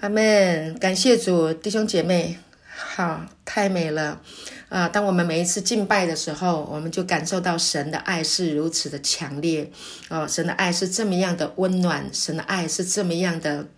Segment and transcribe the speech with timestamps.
[0.00, 2.36] 阿门，感谢主，弟兄姐妹，
[2.74, 4.20] 好，太美了
[4.68, 4.88] 啊！
[4.88, 9.70] 当我们每一次敬拜的时候，我们就感受到神的爱是如此的强烈
[10.08, 13.68] 哦，神的爱是这么样的温暖，神的爱是这么样的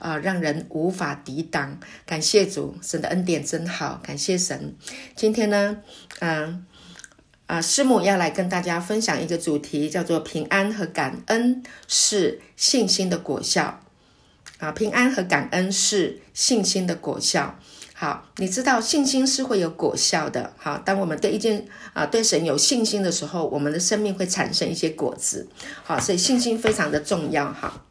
[0.00, 1.78] 啊，让人无法抵挡。
[2.04, 4.74] 感谢主，神的恩典真好，感谢神。
[5.14, 5.78] 今天呢，
[6.18, 6.66] 嗯
[7.46, 13.80] 啊，啊，师母要来跟大家分享一个主题，叫做平安和感恩是信心的果效。
[14.60, 17.58] 啊，平安和感恩是信心的果效。
[17.94, 20.54] 好，你知道信心是会有果效的。
[20.56, 25.48] 好，当我们对一件啊对神有信心的时候，我们的生命会产生一些果子。
[25.82, 27.52] 好，所以信心非常的重要。
[27.52, 27.84] 哈，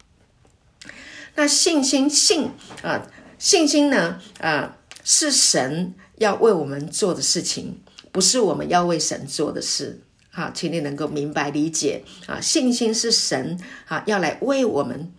[1.35, 2.49] 那信心信
[2.81, 3.05] 啊
[3.37, 7.79] 信心呢啊是神要为我们做的事情，
[8.11, 10.01] 不是我们要为神做的事。
[10.31, 15.11] 好，请你能够明白理解啊，信心是神啊要来为我们。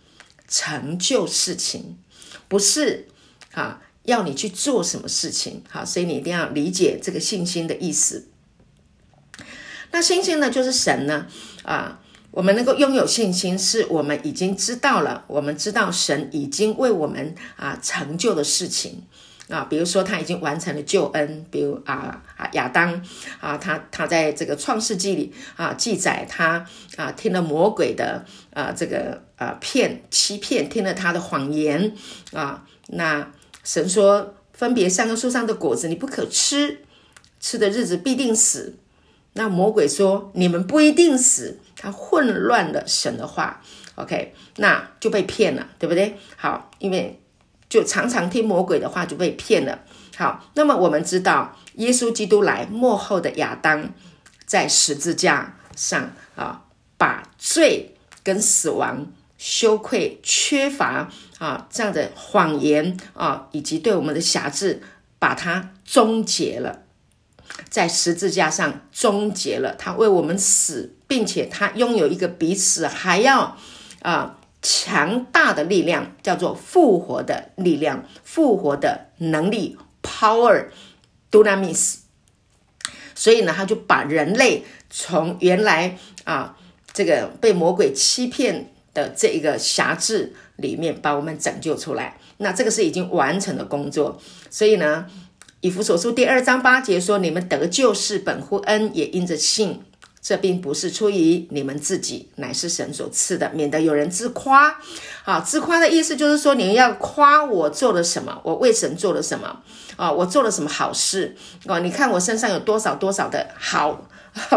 [0.51, 1.97] 成就事情，
[2.49, 3.07] 不是
[3.53, 8.27] 啊，要你去做什么事情，好，所以你一定要理解这个信心的意思。
[9.91, 11.27] 那信心呢，就是神呢，
[11.63, 19.03] 啊，我们能够拥有信心，是我们已经知道了，我们知道神已经为我们啊成就的事情。
[19.51, 23.03] 啊，比如说他已经完成了救恩，比如啊啊亚当
[23.41, 31.93] 啊，他他在这个创世纪里啊记载他啊听了魔鬼的啊这个啊骗欺骗，听了他的谎言
[32.31, 33.29] 啊，那
[33.65, 36.79] 神说分别三个树上的果子你不可吃，
[37.41, 38.77] 吃的日子必定死。
[39.33, 43.61] 那魔鬼说你们不一定死，他混乱了神的话
[43.95, 46.17] ，OK，那就被骗了，对不对？
[46.37, 47.17] 好，因为。
[47.71, 49.79] 就常常听魔鬼的话，就被骗了。
[50.17, 53.91] 好，那么我们知道，耶稣基督来末后的亚当，
[54.45, 56.63] 在十字架上啊，
[56.97, 64.83] 把罪跟死亡、羞愧、缺乏啊这样的谎言啊，以及对我们的辖制，
[65.17, 66.81] 把它终结了，
[67.69, 69.73] 在十字架上终结了。
[69.75, 73.55] 他为我们死，并且他拥有一个比死还要
[74.01, 74.39] 啊。
[74.61, 81.95] 强大的力量叫做复活的力量，复活的能力 （power，dunamis）。
[83.15, 86.57] 所以呢，他就把人类从原来啊
[86.93, 92.17] 这个被魔鬼欺骗的这一个辖制里面，把我们拯救出来。
[92.37, 94.19] 那这个是已经完成的工作。
[94.49, 95.05] 所以呢，
[95.61, 99.81] 以弗所书第二章八节说：“你们得救是本乎恩，也因着信。”
[100.21, 104.79] 这并不是出于你们自己，乃是神所赐的，免得有人自夸。
[105.23, 109.61] 好，自夸的意思就是说，你要夸我做了什么，我为神做了什么
[109.95, 110.11] 啊？
[110.11, 111.79] 我做了什么好事啊？
[111.79, 114.07] 你看我身上有多少多少的好，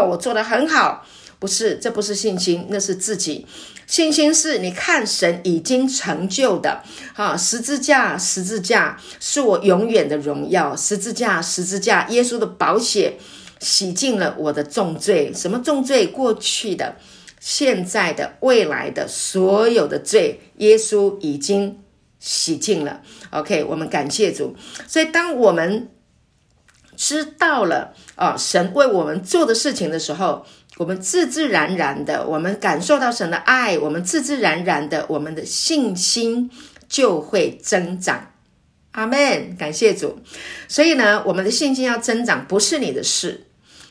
[0.07, 1.03] 我做得很好。
[1.37, 3.45] 不是，这不是信心，那是自己。
[3.85, 6.81] 信心是你看神已经成就的。
[7.13, 10.75] 啊，十字架，十字架是我永远的荣耀。
[10.75, 13.17] 十字架，十字架，耶稣的宝血。
[13.59, 16.07] 洗净了我的重罪，什么重罪？
[16.07, 16.95] 过去的、
[17.39, 21.79] 现在的、未来的所有的罪，耶稣已经
[22.19, 23.01] 洗净了。
[23.31, 24.55] OK，我们感谢主。
[24.87, 25.89] 所以，当我们
[26.95, 30.45] 知道了啊、神为我们做的事情的时候，
[30.77, 36.49] 我们自自然然的，我们感受到神的爱，我们自自然然的，我们的信心
[36.87, 38.31] 就会增长。
[38.95, 40.19] 阿门，感谢主。
[40.67, 43.45] 所以呢，我们的信心要增长，不是你的事。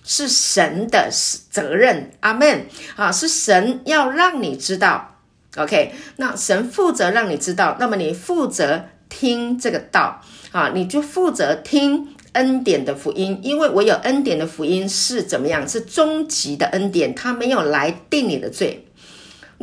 [0.06, 1.08] 是神的
[1.50, 3.10] 责任，阿门啊！
[3.10, 5.16] 是神要让你知道
[5.56, 5.94] ，OK？
[6.16, 10.20] 那神负责让你知道，那么你负责听这个道
[10.52, 15.66] 啊，你就负责听恩典的福音，因为我有恩典的福音是怎么样？
[15.66, 18.86] 是终极的恩典，他没有来定你的罪。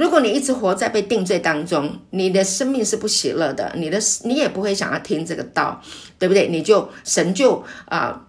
[0.01, 5.79] 如果你一直活在被定罪当中，你的生命是不喜乐的，你的你也不会想要听这个道，
[6.17, 6.47] 对不对？
[6.47, 8.27] 你就神就啊。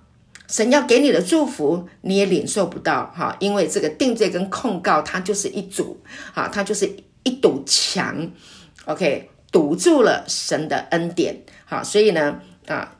[0.48, 5.98] 神要给你的祝福，你也领受不到哈，因为这个定罪跟控告，它就是一组，
[6.34, 8.30] 哈，它就是一堵墙
[8.84, 11.34] ，OK，堵住了神的恩典，
[11.64, 12.96] 好，所以呢，啊，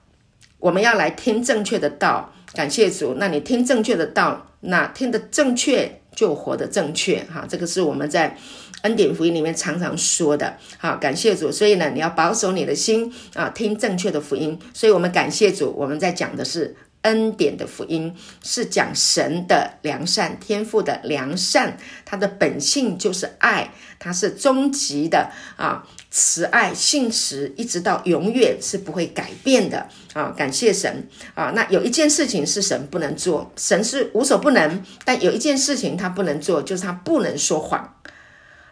[0.60, 8.36] 我们要来听正确的道，感谢主，那你听正确的道，那听得正确就活得正确，哈，这个是我们在
[8.82, 16.76] 恩典福音里面常常说的，好，感谢主，所以呢，你要保守你的心啊，听正确的福音，所以我们感谢主，我们在讲的是。
[17.02, 30.32] 恩典的福音是讲神的良善，天赋的良善，他的本性就是爱，他是终极的啊慈爱信实，一直到永远是不会改变的啊！
[30.36, 31.52] 感谢神啊！
[31.54, 37.96] 那有一件事情是神不能做，神是无所不能，但有一件事情他不能做，就是他不能说谎，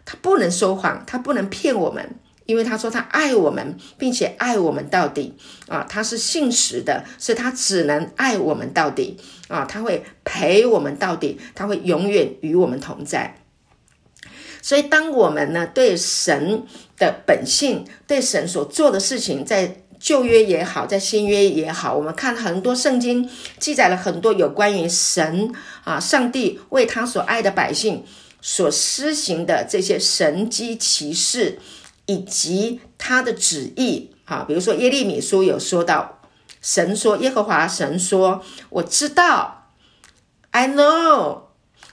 [0.04, 2.14] 他不能说谎，他不能骗我们。
[2.50, 5.36] 因为他说他爱我们，并且爱我们到底
[5.68, 9.16] 啊，他是信实的，所以他只能爱我们到底
[9.46, 13.36] 啊，他会陪我们到底，他会永远与我们同在。
[14.60, 16.64] 所以，当我们呢对神
[16.98, 23.30] 的本性，对神所做的事情，在旧约也好，在新约也好，我们看很多圣经
[23.60, 25.52] 记载了很多有关于神
[25.84, 28.04] 啊，上帝为他所爱的百姓
[28.42, 31.58] 所施行的这些神迹奇事，
[32.10, 36.20] 以及他的旨意啊，比如说耶利米书有说到，
[36.60, 39.68] 神说耶和华神说，我知道
[40.50, 41.42] ，I know。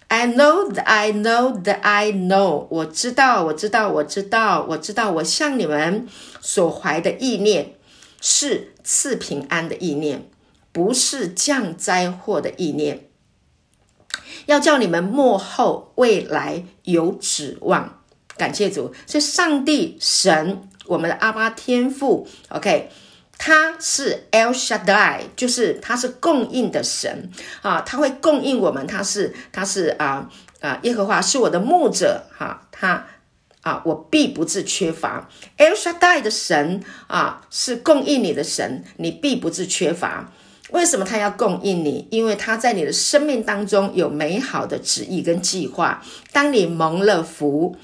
[0.10, 6.08] I know that I know that I know，我知道，我知道，我知道，我知道，我向你们
[6.40, 7.74] 所怀的意念
[8.22, 10.30] 是赐平安的意念，
[10.72, 13.10] 不是降灾祸的意念，
[14.46, 18.02] 要叫你们末后未来有指望。
[18.38, 22.90] 感谢主，所以上帝神，我们的阿爸天父，OK。
[23.40, 27.30] 他是 El Shaddai，就是他是供应的神
[27.62, 28.88] 啊，他会供应我们。
[28.88, 30.28] 他是他是啊
[30.60, 33.06] 啊，耶和华是我的牧者哈，他
[33.62, 35.30] 啊，我必不致缺乏。
[35.60, 40.32] El Shaddai 的神啊，是供应你的神，你必不致缺乏。
[40.72, 42.08] 为什么他要供应你？
[42.10, 46.04] 因为他在你的生命当中有美好的旨意跟计划。
[46.32, 47.78] 当你蒙了福，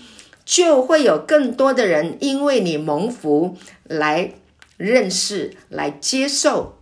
[0.45, 4.33] 就会有更多的人因为你蒙福来。
[4.75, 6.79] 认识、来接受、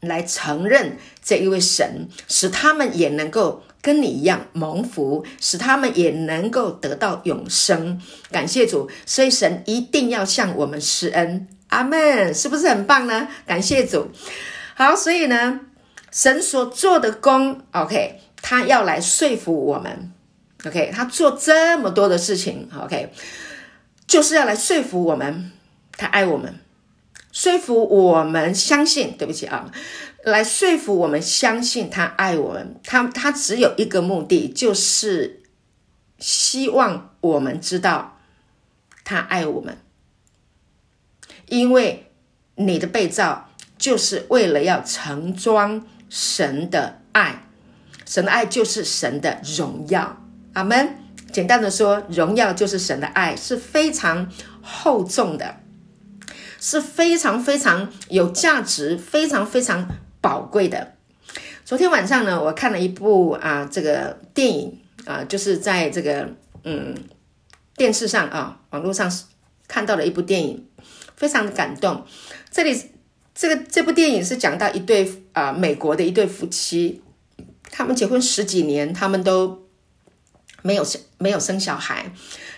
[0.00, 8.00] 来承认这一位神，使他们也能够跟你一样蒙福，使他们也能够得到永生。
[8.30, 11.48] 感谢主，所以神一定要向我们施恩。
[11.68, 13.28] 阿门，是不是很棒呢？
[13.44, 14.08] 感谢主。
[14.76, 15.60] 好，所以呢，
[16.12, 20.12] 神所做的工，OK，他要来说服我们
[20.66, 23.12] ，OK，他做这么多的事情，OK，
[24.06, 25.52] 就是要来说服我们，
[25.92, 26.54] 他爱我们。
[27.32, 29.70] 说服我们相信，对不起啊，
[30.24, 35.42] 来说服我们相信他爱我们，他他只有一个目的，就是
[36.18, 38.18] 希望我们知道
[39.04, 39.76] 他爱我们，
[41.48, 42.10] 因为
[42.54, 47.42] 你的被造就是为了要盛装神的爱，
[48.06, 50.25] 神的爱就是神的荣耀，
[50.56, 50.96] 阿门。
[51.30, 54.26] 简单的说，荣耀就是神的爱，是非常
[54.62, 55.56] 厚重的。
[56.58, 59.86] 是非常非常有价值、非常非常
[60.22, 60.94] 宝贵的。
[61.66, 66.30] 昨天晚上呢，我看了一部啊，这个电影啊，就是在这个
[66.64, 66.94] 嗯
[67.76, 69.12] 电视上啊，网络上
[69.68, 70.66] 看到了一部电影，
[71.14, 72.06] 非常的感动。
[72.50, 72.74] 这里
[73.34, 77.02] 这个这部电影是讲到一对啊美国的一对夫妻，
[77.70, 79.65] 他们结婚十几年，他们都
[80.66, 82.10] 没有生没有生小孩，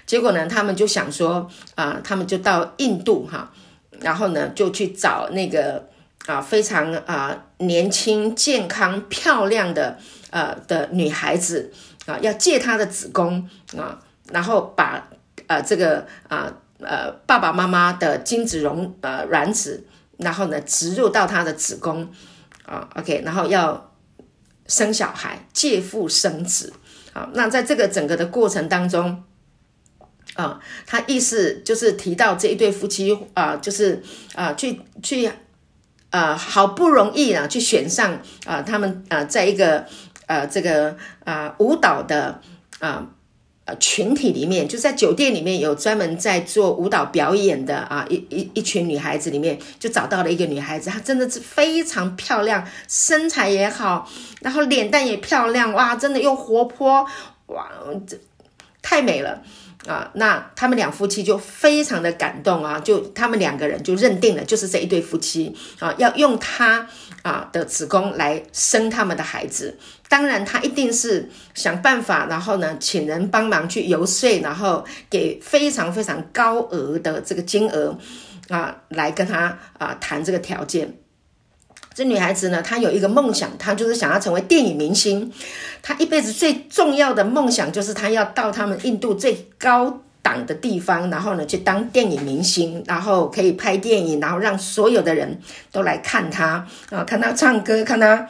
[0.07, 3.53] 结果呢，他们就想说啊，他们就到印度哈。
[4.01, 5.89] 然后呢，就去找那个
[6.27, 9.99] 啊非常啊年轻、健康、漂亮的
[10.31, 11.73] 呃的女孩子
[12.07, 13.99] 啊，要借她的子宫啊，
[14.33, 15.09] 然后把
[15.49, 19.85] 呃这个啊呃爸爸妈妈的精子溶呃卵子，
[20.19, 22.09] 然后呢植入到她的子宫
[22.65, 23.93] 啊，OK，然后要
[24.69, 26.73] 生小孩，借腹生子
[27.35, 29.25] 那在这个整个的过程当中。
[30.35, 34.01] 啊，他意思就是提到这一对夫妻啊，就是
[34.37, 35.29] 啊，去去
[36.11, 39.85] 啊，好不容易啊，去选上啊，他们啊，在一个
[40.27, 42.41] 啊这个啊舞蹈的
[42.79, 43.05] 啊
[43.69, 54.11] 呃群体里面，就在酒店里面有专门在做舞蹈表演的啊一一一群女孩子里面，就找到了一个女孩子，她真的是非常漂亮，身材也好，
[54.41, 57.07] 然后脸蛋也漂亮，哇，真的又活泼，
[57.49, 57.69] 哇，
[58.07, 58.19] 这
[58.81, 59.43] 太美了。
[59.89, 66.87] 啊，那他们两夫妻就非常的感动啊，就他们两个人就认定了，就是这一对夫妻啊，要用他
[67.23, 69.79] 啊的子宫来生他们的孩子。
[70.11, 77.99] 当然，他一定是想办法，然后呢，请人帮忙去游说，然后给非常非常高额的这个金额
[78.51, 80.99] 啊，来跟他啊谈这个条件。
[81.99, 85.33] 这女孩子呢，她有一个梦想，她就是想要成为电影明星。
[85.83, 95.41] 她一辈子最重要的梦想就是她要到他们印度最高档的地方，然后呢去当电影明星，然后可以拍电影，然后让所有的人
[95.73, 98.29] 都来看她啊，看她唱歌，看她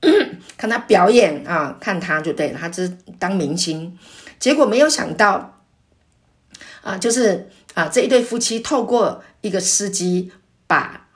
[0.56, 3.98] 看她表演啊，看她就对了，她就是当明星。
[4.38, 5.60] 结果没有想到
[6.80, 10.32] 啊，就是啊这一对夫妻透过一个司机
[10.66, 11.08] 把。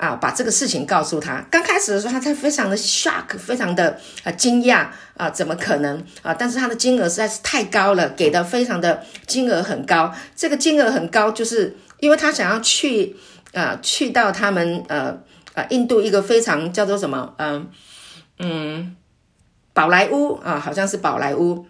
[0.00, 1.44] 啊，把这个事情告诉他。
[1.50, 4.86] 刚开始的时候，他才非常的 shock，非常的啊惊讶
[5.18, 6.32] 啊，怎么可能啊？
[6.32, 10.10] 但是他的金额实在是太高了，给的非常的金额很高。
[10.34, 13.14] 这个金额很高，就是因为他想要去
[13.52, 15.18] 啊，去到他们呃
[15.52, 17.68] 啊印度一个非常叫做什么嗯
[18.38, 18.96] 嗯
[19.74, 21.66] 宝莱坞啊，好像是宝莱坞，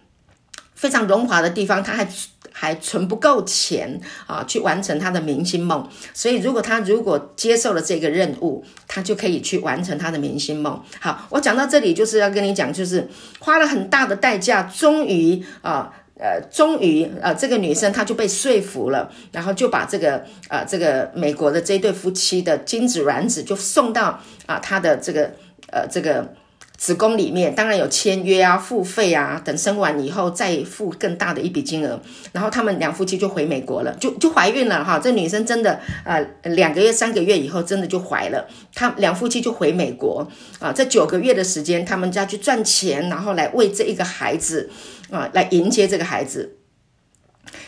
[0.73, 2.07] 非常荣华的地方，他还。
[2.51, 5.87] 还存不够钱啊，去完成他的明星梦。
[6.13, 10.81] 所以，如果他如果接受了这个任务，他就可以去完成他的明星梦。
[10.99, 13.07] 好，我讲到这里就是要跟你讲，就是
[13.39, 25.31] 花了很大的代价，终于啊，呃，终于呃，这个女生她就被说服了，然后就把这个呃，这个美国的这对夫妻的精子卵子就送到啊，他的这个
[25.71, 26.33] 呃，这个。
[26.81, 34.97] 子宫里面当然有签约啊、付费啊，等生完以后再付更大的一笔金额，然后他们两夫妻就回美国了，就就怀孕了哈。
[34.97, 40.73] 这女生真的呃两个月、三个月以后真的就怀了，他两夫妻就回美国啊。
[40.73, 44.67] 这九个月的时间，他们家去赚钱，然后来为这一个孩子
[45.11, 46.57] 啊来迎接这个孩子。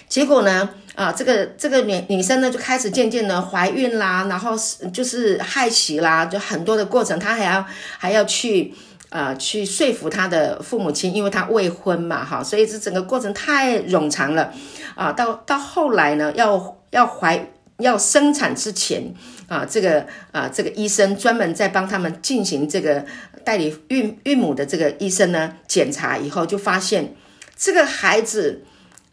[0.10, 4.56] 结果呢啊，这个这个女女生呢就开始渐渐的怀孕啦，然后
[4.92, 7.64] 就是害喜啦，就很多的过程，她还要
[8.00, 8.74] 还要去。
[9.14, 14.52] 啊、去说服他的父母亲，因为他未婚嘛，哈，所以这整个过程太冗长了，
[14.96, 19.14] 啊，到到后来呢，要要怀要生产之前，
[19.48, 23.06] 啊，这个啊这个医生专门在帮他们进行这个
[23.46, 27.16] 代理孕孕母的这个医生呢，检查以后就发现
[27.56, 28.66] 这个孩子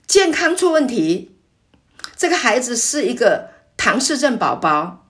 [0.06, 1.32] 健康出问题，
[2.16, 5.06] 这个孩子是一个唐氏症宝宝，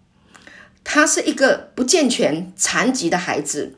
[0.82, 3.76] 他是一个不健全残疾的孩子。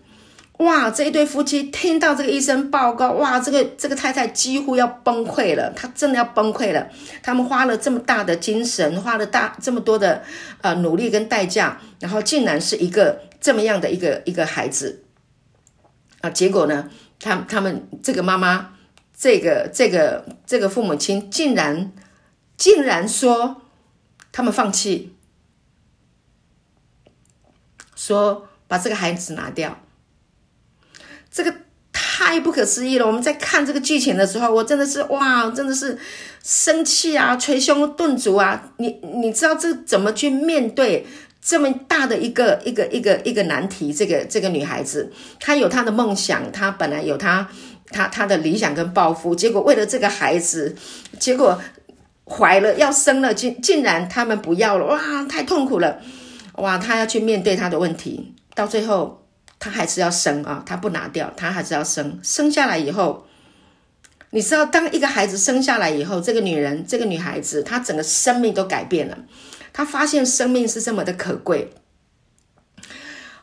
[0.63, 0.91] 哇！
[0.91, 6.89] 这一对夫妻听到这个医生报告，哇，这个这个太太几乎要崩溃了，她真的要崩溃了。
[7.23, 10.23] 他们花了这么大的精神，花了大这么多的
[10.61, 15.05] 呃努力跟代价，然后竟然是一个这么样的一个一个孩子
[16.21, 16.31] 啊！
[16.31, 16.89] 结果呢，
[17.19, 18.75] 他他们这个妈妈，
[19.17, 21.93] 这个这个这个父母亲，竟然
[22.57, 23.63] 竟然说
[24.31, 25.15] 他们放弃，
[27.95, 29.79] 说把这个孩子拿掉。
[31.33, 31.55] 这个
[31.91, 33.07] 太不可思议了！
[33.07, 35.99] 我们在看这个剧情的时候，我真的是哇，真的是
[36.45, 38.71] 生气啊，捶胸顿足啊！
[38.77, 41.07] 你你知道这怎么去面对
[41.41, 43.93] 这么大的一个一个一个一个难题？
[43.93, 45.11] 这个这个女孩子，
[45.41, 47.49] 她有她的梦想，她本来有她
[47.91, 50.77] 她她的理想跟抱负，结果为了这个孩子，
[51.19, 51.59] 结果
[52.27, 55.99] 怀了要生了，竟竟然他们不要了，哇，太痛苦了！
[56.57, 59.22] 哇，她要去面对她的问题，到最后。
[59.65, 62.19] 他还是要生啊，他不拿掉，他还是要生。
[62.21, 63.25] 生下来以后，
[64.31, 69.17] 你知道，当一个孩子生下来以后，这个女人，这个女孩子，她整个生命都改变了。
[69.73, 71.73] 她发现生命是这么的可贵。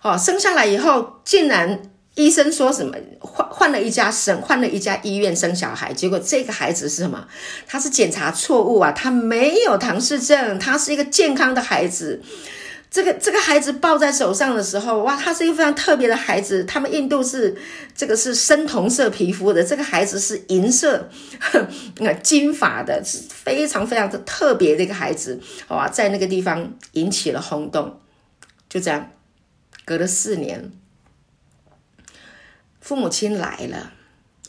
[0.01, 1.81] 哦，生下来以后，竟然
[2.15, 7.25] 医生说什么换换了一家生，换了一家医院生小孩，结果这个孩子是什么？
[7.65, 12.21] 他是检查错误啊，他没有唐氏症，他是一个健康的孩子。
[12.91, 16.63] 这个这个孩子抱在手上的时候，哇，他是一个非常特别的孩子。
[16.63, 17.55] 他们印度是
[17.95, 21.07] 这个是深铜色皮肤的，这个孩子是银色，
[21.99, 25.39] 那金发的，是非常非常的特别的一个孩子。
[25.67, 27.99] 哇，在那个地方引起了轰动。
[28.67, 29.11] 就这样，
[29.85, 30.71] 隔了四年，
[32.81, 33.93] 父母亲来了。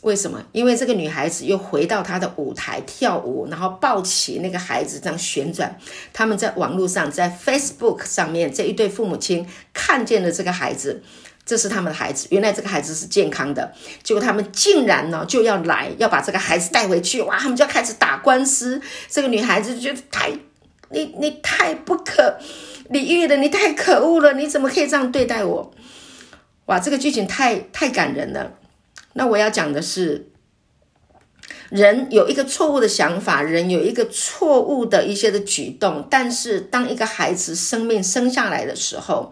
[0.01, 0.43] 为什么？
[0.51, 5.77] 因为这个女孩子又回到她的舞台跳舞，然后抱起那个孩子这样旋转。
[6.11, 11.03] 他们在网络上，在 Facebook 上面，这一对父母亲看见了这个孩子，
[11.45, 12.27] 这是他们的孩子。
[12.31, 17.21] 原来这个孩子是健康的，结果他们竟然呢就要来要把这个孩子带回去。
[17.21, 18.81] 哇，他们就要开始打官司。
[19.07, 20.31] 这个女孩子就觉得太，
[20.89, 22.39] 你你太不可
[22.89, 25.71] 理喻了，你太可恶了，你怎么可以这样对待我？
[26.65, 28.53] 哇，这个剧情太太感人了。
[29.13, 30.29] 那我要讲的是，
[31.69, 39.31] 人有一个错误的想法，人有一个错误的一些的举动，但是当一个孩子生命生下来的时候，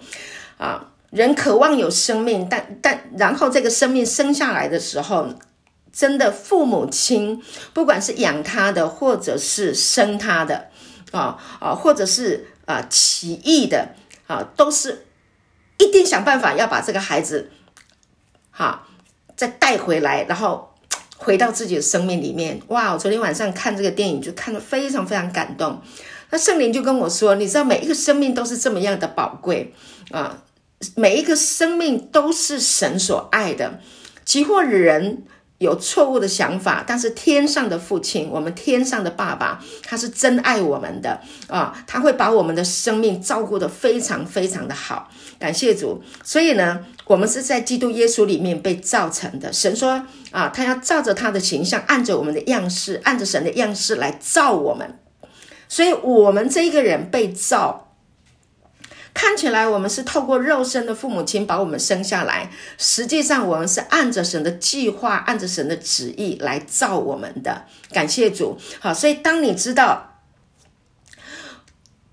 [0.58, 5.28] 啊，人渴望有生命，但但然后这个生命生下来的时候，
[5.92, 7.42] 真的父母亲
[7.74, 10.70] 不管是养他的，或者是生他的，
[11.12, 13.96] 啊啊，或者是啊起义的，
[14.28, 15.06] 啊，都是
[15.78, 17.50] 一定想办法要把这个孩子，
[18.52, 18.88] 哈、
[19.40, 20.70] 再带回来，然后
[21.16, 22.60] 回到自己的生命里面。
[22.68, 22.92] 哇！
[22.92, 25.82] 我昨天晚上看这个电影，就看得非常非常感动。
[26.30, 29.74] 那圣灵就跟我说：“你知道，每一个生命都是这么样的宝贵
[30.12, 30.44] 啊！
[30.98, 33.80] 每一个生命都是神所爱的。
[34.26, 35.24] 即或人
[35.60, 45.10] 有错误的想法，但是天上的父亲，我们天上的爸爸，他是真爱我们的啊，他会把我们的生命照顾得非常非常的好。
[45.38, 49.54] 感谢主，所以呢，我们是在基督耶稣里面被造成的。
[49.54, 54.98] 神说啊，他要照着他的形象，按着我们的样式，按着神的样式来造我们。
[55.68, 57.89] 所以，我们这一个人被造。
[59.14, 67.66] 看起来我们是透过肉身的父母亲把我们生下来，实际上我们是按着神的计划，按着神的旨意来造我们的。
[67.92, 70.22] 感谢主，好，所以当你知道，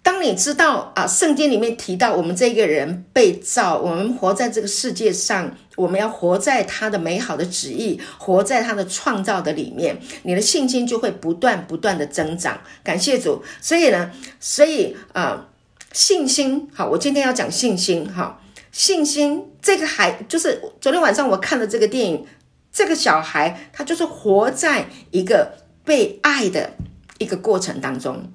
[0.03, 12.61] 当你知道啊，圣经里面提到我们这个人被造，我们活在这个世界上，我们要活在他的美好的旨意，活在他的创造的里面，你的信心就会不断不断的增长。
[12.83, 14.11] 感谢主，所以呢，
[14.41, 15.49] 所以啊。
[15.97, 18.39] 信心好，我今天要讲信心哈。
[18.71, 22.27] 信心这个孩就是昨天晚上我看的这个电影，
[22.71, 25.55] 这个小孩他就是活在一个
[25.87, 26.73] 被爱的
[27.17, 28.31] 一个过程当中。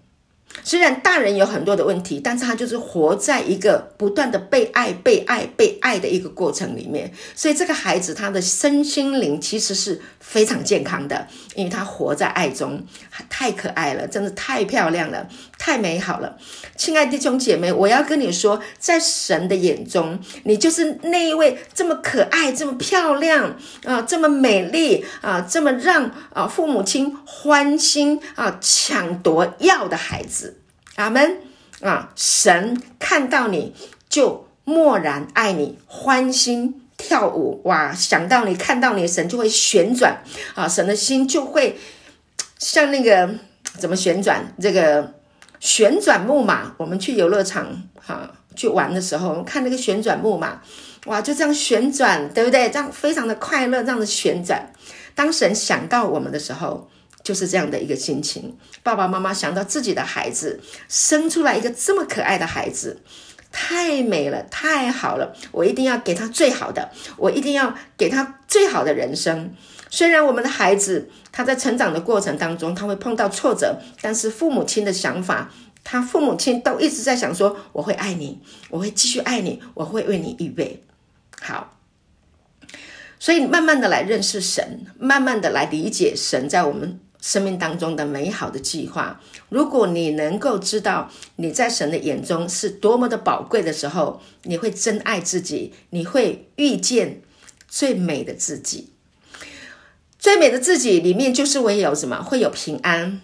[0.64, 7.10] 虽然大人有很多的问题，但是他就是活在一个不断的被爱、被爱、被爱的一个过程里面。
[7.34, 11.26] 所以这个孩子他的身心灵其实是非常健康的，
[11.56, 12.86] 因为他活在爱中，
[13.30, 15.26] 太可爱了，真的太漂亮了，
[15.62, 16.36] 太美好了。
[16.76, 30.58] 亲爱的弟兄姐妹，我要跟你说，在神的眼中，你就是那一位这么可爱、这么漂亮啊，这么美丽啊，这么让啊父母亲欢心啊抢夺要的孩子。
[30.96, 31.38] 阿门
[31.82, 32.12] 啊！
[32.16, 33.76] 神看到你
[34.10, 37.94] 就默然爱你，欢心跳舞哇！
[37.94, 40.24] 想到你，看到你，神就会旋转
[40.56, 40.68] 啊！
[40.68, 41.78] 神的心就会
[42.58, 43.30] 像那个
[43.78, 44.54] 怎么旋转？
[44.60, 45.14] 这个
[45.62, 50.62] 旋转木马，我们去游乐场哈、去玩的时候，我们看那个旋转木马，
[51.06, 52.70] 哇，就这样旋转，对不对？
[52.70, 54.74] 这样非常的快乐，这样的旋转。
[55.16, 56.90] 当神想到我们的时候。
[57.24, 63.00] 就是这样的一个心情，爸爸妈妈想到自己的孩子生出来一个这么可爱的孩子，
[63.52, 69.54] 太美了，太好了，我一定要给他最好的，我一定要给他最好的人生。
[69.92, 75.52] 虽然我们的孩子他在成长的过程当中他会碰到挫折，但是父母亲的想法，
[75.84, 80.84] 他父母亲都一直在想说：我会爱你，我会继续爱你，我会为你预备
[81.40, 81.78] 好。
[83.20, 87.00] 所以慢慢的来认识神，慢慢的来理解神在我们。
[87.24, 97.22] 生命当中的美好的计划，如果你能够知道你在神的眼中是多么的宝贵的时候，你会真爱自己，你会遇见
[97.68, 98.94] 最美的自己。
[100.22, 102.22] 最美的自己里面就是会有什么？
[102.22, 103.20] 会有平安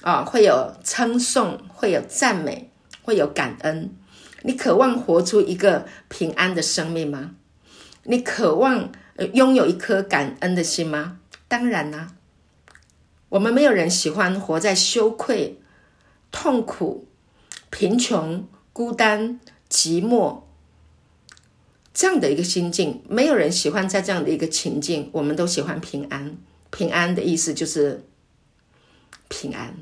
[0.00, 2.70] 啊，会有称颂，会有赞美，
[3.02, 3.94] 会有感恩。
[4.40, 7.32] 你渴望活出一个平安的生命吗？
[8.04, 8.90] 你渴望
[9.34, 11.18] 拥有一颗感恩的心吗？
[11.48, 12.14] 当然啦。
[13.28, 15.60] 我们没有人喜欢活在羞愧、
[16.32, 17.06] 痛苦、
[17.68, 20.44] 贫穷、孤单、寂寞
[21.98, 23.02] 这样的一个心境。
[23.08, 25.10] 没有人喜欢在这样的一个情境。
[25.12, 26.38] 我们都喜欢平安。
[26.70, 28.04] 平安的意思就是
[29.28, 29.74] 平安。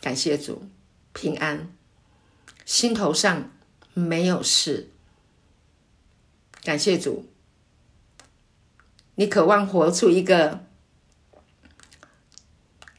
[0.00, 0.64] 感谢主，
[1.12, 1.72] 平安，
[2.64, 3.52] 心头上
[3.94, 4.90] 没有事。
[6.64, 7.26] 感谢主，
[9.14, 10.64] 你渴望活出一个。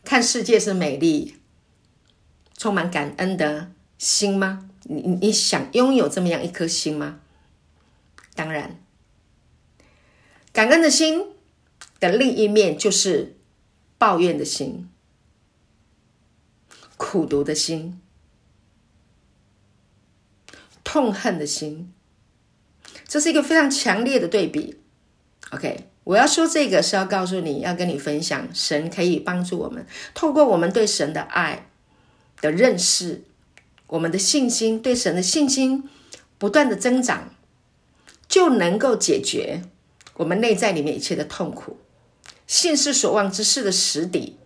[0.05, 1.35] 看世界是美丽、
[2.57, 4.69] 充满感恩的心吗？
[4.83, 7.19] 你你想拥有这么样一颗心吗？
[8.35, 8.79] 当然，
[10.51, 11.25] 感恩的心
[11.99, 13.37] 的另一面就是
[13.97, 14.89] 抱怨的心、
[16.97, 18.01] 苦读的心、
[20.83, 21.93] 痛恨的心，
[23.07, 24.79] 这是一个非常强烈的对比。
[25.51, 25.87] OK。
[26.03, 31.69] 我要说这个是要告诉你，要跟你分享，神可以帮助我们，透过我们对神的爱
[32.41, 33.23] 的认识，
[33.85, 35.87] 我们的信心，对神的信心
[36.39, 37.35] 不断的增长，
[38.31, 39.61] 就能够解决
[40.15, 41.77] 我们内在里面一切的痛苦。
[42.47, 44.37] 信是所望之事的实底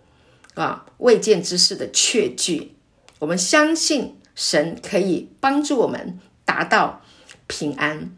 [0.56, 2.74] 啊，未见之事的确据。
[3.20, 7.04] 我们相信神可以帮助我们达到
[7.46, 8.12] 平安，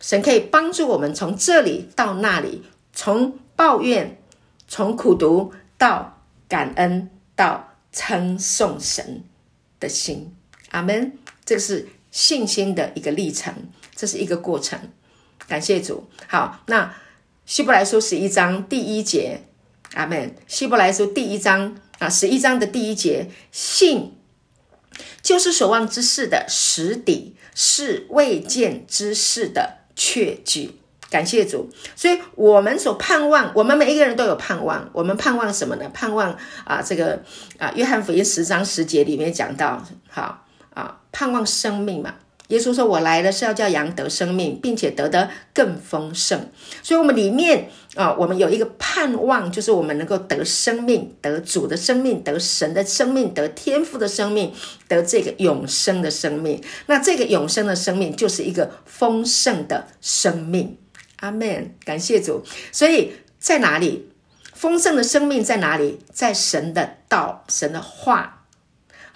[0.00, 2.62] 神可以帮助我们从这里到那里。
[2.92, 4.20] 从抱怨，
[4.66, 9.24] 从苦读到感恩，到称颂神
[9.80, 10.34] 的心，
[10.70, 11.16] 阿门。
[11.44, 13.54] 这是信心的一个历程，
[13.94, 14.78] 这是一个过程。
[15.48, 16.08] 感谢主。
[16.26, 16.94] 好，那
[17.46, 19.40] 希伯来书十一章第一节，
[19.94, 20.34] 阿门。
[20.46, 24.14] 希伯来书第一章啊，十一章的第一节，信
[25.22, 30.76] 就是所望之事的实底，是未见之事的确据。
[31.10, 34.90] 感谢主，所以我们所盼望，我们每一个人都有盼望。
[34.92, 35.88] 我们盼望什么呢？
[35.94, 37.22] 盼望啊，这个
[37.56, 42.14] 啊，约翰福音十章十节里面讲到，好啊，盼望生命嘛。
[42.48, 46.50] 耶稣说：“我来了是要叫羊得生命，并且得得更丰盛。”
[46.82, 54.52] 所以，我们里面啊，我们有一个盼望，就是我们能够得生命，得主的生命，得神的生命，得天父的生命，
[54.88, 56.62] 得这个永生的生命。
[56.86, 60.78] 那这个永生的生命，就是一个丰盛的生命。
[61.16, 62.42] 阿门，感谢主。
[62.72, 64.08] 所以在哪里？
[64.54, 65.98] 丰盛的生命在哪里？
[66.12, 68.37] 在神的道，神的话。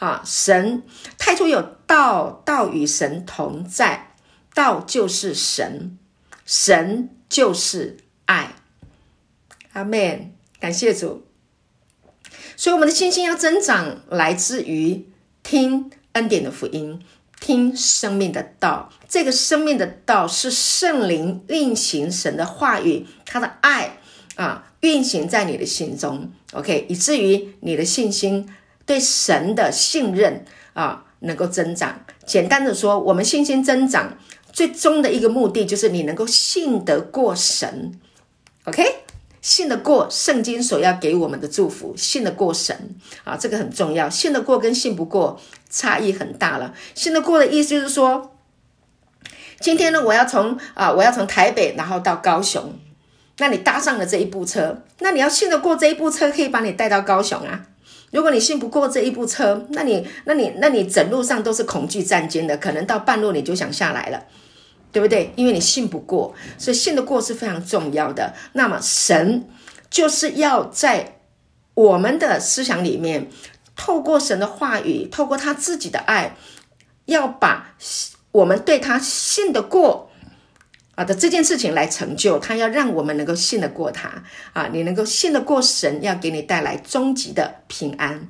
[0.03, 0.83] 啊，神
[1.17, 4.17] 太初有道，道与神同在，
[4.53, 5.97] 道就是神，
[6.45, 8.57] 神就是爱。
[9.75, 11.25] 阿门，感谢主。
[12.57, 15.07] 所以我们的信心要增长，来自于
[15.45, 17.01] 听恩典的福音，
[17.41, 18.93] 听生命的道。
[19.09, 24.01] 这个生命的道是圣灵运行神的话语，他的爱
[24.35, 26.33] 啊，运行在你的心中。
[26.55, 28.53] OK，以至于你的信心。
[28.85, 32.05] 对神的信任啊，能够增长。
[32.27, 34.17] 简单的说，我们信心增长
[34.53, 37.99] 最终的一个目的，就是你能够信得过神。
[38.65, 38.85] OK，
[39.41, 44.09] 信得过圣经所要给我们的祝福，信得过神啊，这个很重要。
[44.09, 46.75] 信得过跟信不过差异很大了。
[46.95, 48.37] 信得过的意思就是说，
[49.59, 52.73] 今天呢，我要从啊，我要从台北然后到高雄，
[53.39, 57.67] 那你搭上了这一部车，那你要信得过这一部车可以把你带到高雄啊。
[58.13, 64.23] 如果你信不过这一部车，那你、那你、那你整路上都是恐惧战惊的，可能到半路你就想下来了，
[64.93, 65.33] 对不对？
[65.35, 68.35] 因为你信不过，所以信得过是非常重要的。
[68.53, 69.49] 那么神
[69.91, 71.21] 就是要在
[71.75, 73.29] 我们的思想里面，
[73.75, 76.37] 透过神的话语，透过他自己的爱，
[77.07, 77.75] 要把
[78.31, 80.12] 我们对他信得过。
[81.03, 88.29] 啊的这件事情来成就，他要让我们能够信得过他啊，你能够信得过神，要给你带来终极的平安，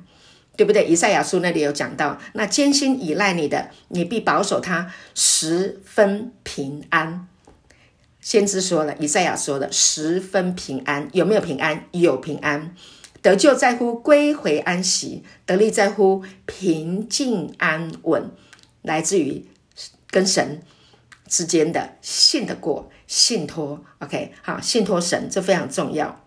[0.57, 0.85] 对不对？
[0.85, 7.27] 以赛亚书那里有讲到，那坚心倚赖你的，你必保守他十分平安。
[8.19, 11.85] 先知说了，以赛亚说的十分平安，有没有平安？
[11.91, 12.73] 有平安，
[13.21, 18.31] 得救在乎归回安息，得力在乎平静安稳，
[18.81, 19.45] 来自于
[20.09, 20.61] 跟神。
[21.33, 26.23] 之间的信得过、信托，OK，好，信托神，这非常重要。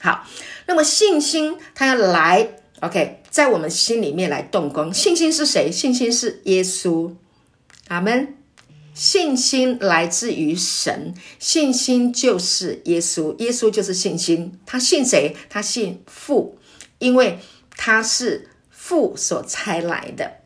[0.00, 0.26] 好，
[0.66, 2.46] 那么信心它要来
[2.80, 4.92] ，OK，在我们心里面来动工。
[4.92, 5.72] 信心是谁？
[5.72, 7.14] 信心是耶稣。
[7.88, 8.36] 阿门。
[8.92, 14.60] 信心来自于神，信心就是耶稣，耶稣就是信心。
[14.66, 15.34] 他信谁？
[15.48, 16.58] 他信父，
[16.98, 17.38] 因为
[17.74, 20.42] 他是父所差来的，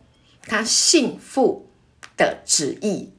[0.46, 1.68] 他信父
[2.16, 3.10] 的旨意。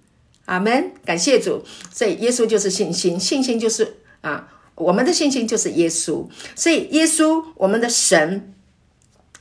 [0.47, 1.61] 阿门，感谢主。
[1.93, 6.25] 所以耶稣就是信心，信心就是啊，我们的信心就是耶稣。
[6.55, 8.53] 所以耶稣，我们的神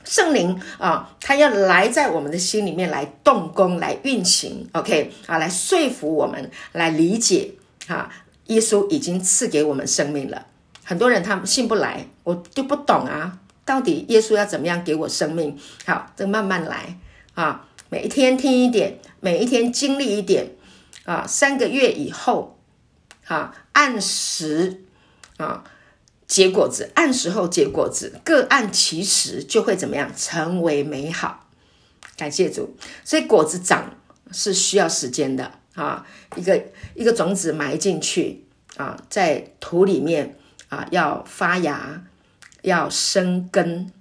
[0.03, 4.67] 圣灵啊，他要来在我们的心里面来动工、来运行。
[4.73, 7.51] OK 啊，来说服我们，来理解
[7.87, 8.09] 啊，
[8.47, 10.45] 耶稣已经赐给我们生命了。
[10.83, 15.57] 很多人他们信不来，我就不懂啊，到底耶稣要怎么样给我生命？
[15.85, 16.97] 好，这慢慢来
[17.33, 20.56] 啊，每一天听一点，每一天经历一点。
[21.07, 22.59] 啊，三个月以后，
[23.27, 24.83] 啊，按时
[25.37, 25.63] 啊
[26.27, 30.11] 结果子，按时候结果子，各按其时，就会怎么样？
[30.13, 31.47] 成为美好。
[32.17, 33.95] 感谢主，所以果子长
[34.33, 36.05] 是需要时间的啊。
[36.35, 36.61] 一个
[36.93, 38.43] 一个种子埋进去
[38.75, 42.03] 啊，在土里面啊，要发芽，
[42.63, 43.93] 要生根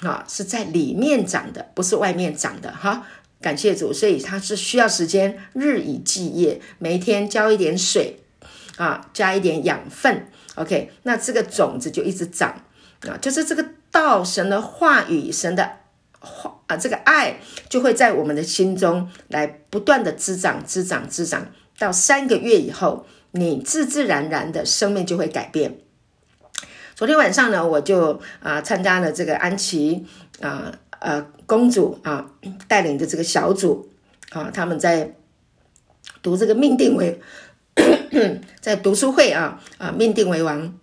[0.00, 3.06] 啊，是在里面长的，不是外面长的哈。
[3.40, 8.18] 感谢主，所以它是需要时间，日以继夜，每一天浇一点水，
[8.76, 12.64] 啊，加一点养分，OK，那这个种子就一直长，
[13.02, 15.70] 啊，就是这个道神的话语，神的
[16.18, 21.46] 话啊，这个爱就会在我们的心中来不断的滋长、滋长、滋长，
[21.78, 25.78] 到三个月以后，你自自然然的生命就会改变。
[26.96, 30.04] 昨天晚上呢，我就啊参加了这个安琪
[30.40, 30.72] 啊。
[31.00, 32.30] 呃，公主啊，
[32.68, 33.88] 带领的这个小组
[34.32, 35.16] 啊，他们在
[36.22, 37.18] 读这个命定为，
[38.60, 40.78] 在读书会啊啊，命定为王，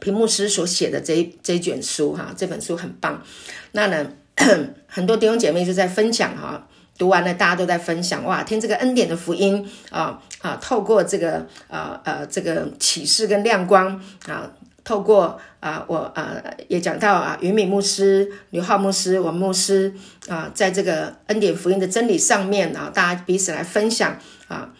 [0.00, 3.22] 平牧师所写的这这卷书哈、这本书很棒。
[3.70, 4.10] 那呢，
[4.88, 6.66] 很多弟兄姐妹就在分享哈、
[6.98, 14.52] 读完了大家都在分享哇，听这个恩典的福音啊啊，透过这个啊呃这个启示跟亮光啊。
[14.88, 19.92] 透过啊，我啊也讲到啊，云敏牧师、刘浩牧师、王牧师
[20.28, 24.70] 啊，在这个恩典福音的真理上面啊，大家彼此来分享啊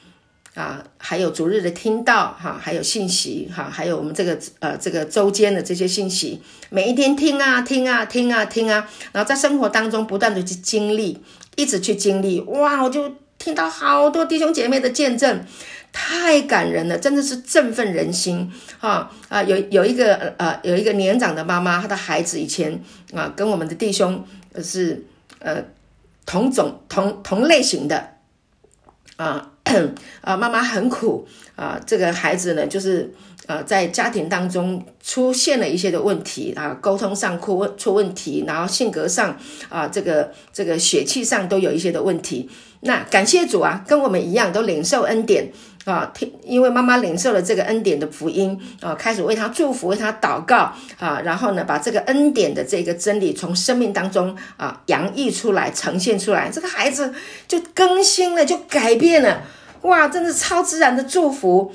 [0.55, 6.41] 啊，还有逐日的听到哈，还有信息哈，还有我们这个呃这个周间的这些信息，
[6.71, 11.23] 每一天听啊听啊听啊听啊，然后在生活当中不断的去经历，
[11.57, 15.45] 一直去经历，哇，我就听到好多弟兄姐妹的见证，
[15.93, 19.43] 太感人了，真的是振奋人心哈啊！
[19.43, 24.25] 有有一个呃有一个年长的妈妈，她的孩子以前啊跟我们的弟兄
[24.63, 25.05] 是
[25.39, 25.65] 呃
[26.27, 28.15] 同种同同类型的
[29.17, 29.53] 啊。
[30.23, 33.13] 啊，妈妈很苦啊，这个孩子呢，就是
[33.49, 39.37] 呃，在家庭当中出现了一些的问题啊，沟通上出问出问题，然后性格上
[39.71, 42.49] 啊，这个这个血气上都有一些的问题。
[42.81, 45.51] 那感谢主啊，跟我们一样都领受恩典。
[45.85, 57.15] 啊，听，因为妈妈领受了这个恩典的福音啊，开始为他祝福，为他祷告啊，然后呢，把这个恩典的这个真理从生命当中啊洋溢出来，呈现出来，这个孩子
[57.47, 59.41] 就更新了，就改变了，
[59.83, 61.73] 哇，真的超自然的祝福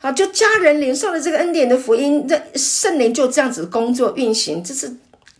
[0.00, 0.12] 啊！
[0.12, 4.96] 就家人领受了这个恩典的福音，这圣灵就这样子工作运行，这是。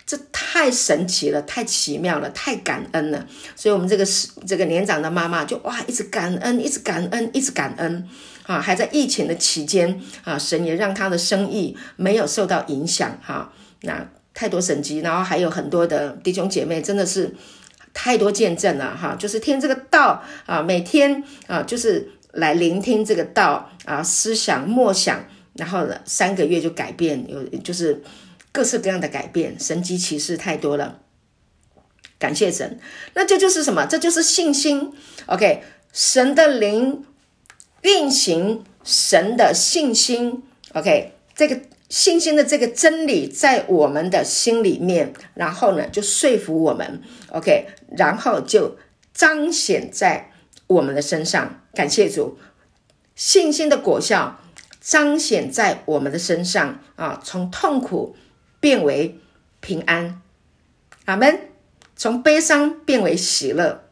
[0.09, 3.27] 这太神奇了，太奇妙了，太感恩了。
[3.57, 8.09] 所以，我们这个是这个年长的妈妈就哇，一直感恩，一直感恩，一直感恩
[8.45, 8.61] 啊！
[8.61, 13.51] 还在疫情的期间啊，神也让她的生意没有受到影响哈。
[13.81, 17.35] 那太多神迹，然后还有很多的弟兄姐妹，真的是
[17.92, 19.16] 太多见证了哈。
[19.19, 28.03] 就是听这个道啊，每天啊，就是来聆听这个道啊，思想默想，然后呢，三个月就改变，有就是。
[28.53, 31.01] 各式各样的改变，神迹奇事太多了，
[32.18, 32.81] 感谢神。
[33.12, 33.85] 那这就是什么？
[33.85, 34.94] 这就是信心。
[35.27, 37.05] OK，神的灵
[37.83, 40.42] 运行，神的信心。
[40.72, 47.03] OK，这个信心的这个真理在我们的心里面，然后呢，就说服我们。
[47.33, 48.79] OK，然后就
[49.12, 50.33] 彰显在
[50.67, 51.63] 我们的身上。
[51.75, 52.39] 感谢主，
[53.15, 54.41] 信心的果效
[54.81, 58.17] 彰显在我们的身上啊，从痛苦。
[58.59, 59.21] 变为
[59.61, 60.21] 平安，
[61.05, 61.51] 阿门。
[61.95, 63.85] 从悲伤变为喜乐，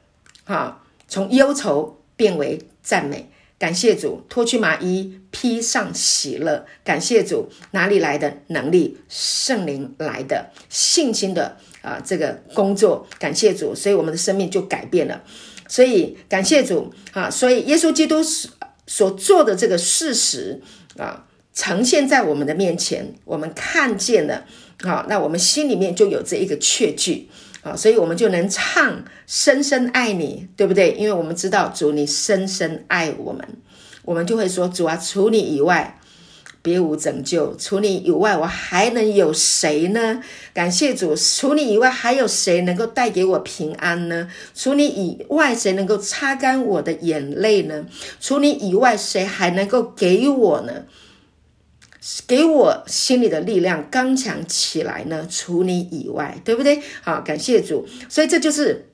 [0.44, 3.30] 哈，从忧愁变为赞美。
[3.56, 6.66] 感谢主，脱去麻衣，披上喜乐。
[6.82, 8.98] 感谢主，哪里来的能力？
[9.08, 13.06] 圣灵来的信心的啊，这个工作。
[13.20, 15.22] 感谢主，所以我们的生命就改变了。
[15.68, 18.50] 所以感谢主啊，所以耶稣基督所
[18.86, 20.60] 所做的这个事实
[20.96, 21.24] 啊。
[21.56, 24.44] 呈现在我们的面前，我们看见了，
[24.82, 27.28] 啊，那我们心里面就有这一个确据，
[27.62, 30.90] 啊，所以我们就能唱深深爱你，对不对？
[30.98, 33.46] 因为我们知道主你深深爱我们，
[34.02, 36.00] 我们就会说主啊，除你以外
[36.64, 40.22] 别无拯救，除你以外我还能有谁呢？
[40.54, 44.30] 感谢主，除你以外还有谁能够带给我平安呢？
[44.54, 47.84] 除你以外谁能够擦干我的眼泪呢？
[48.18, 50.86] 除你以外谁还能够给我呢？
[52.26, 55.28] 给我心里的力量刚强起来呢？
[55.30, 56.80] 除你以外，对不对？
[57.02, 57.86] 好，感谢主。
[58.08, 58.88] 所以这就是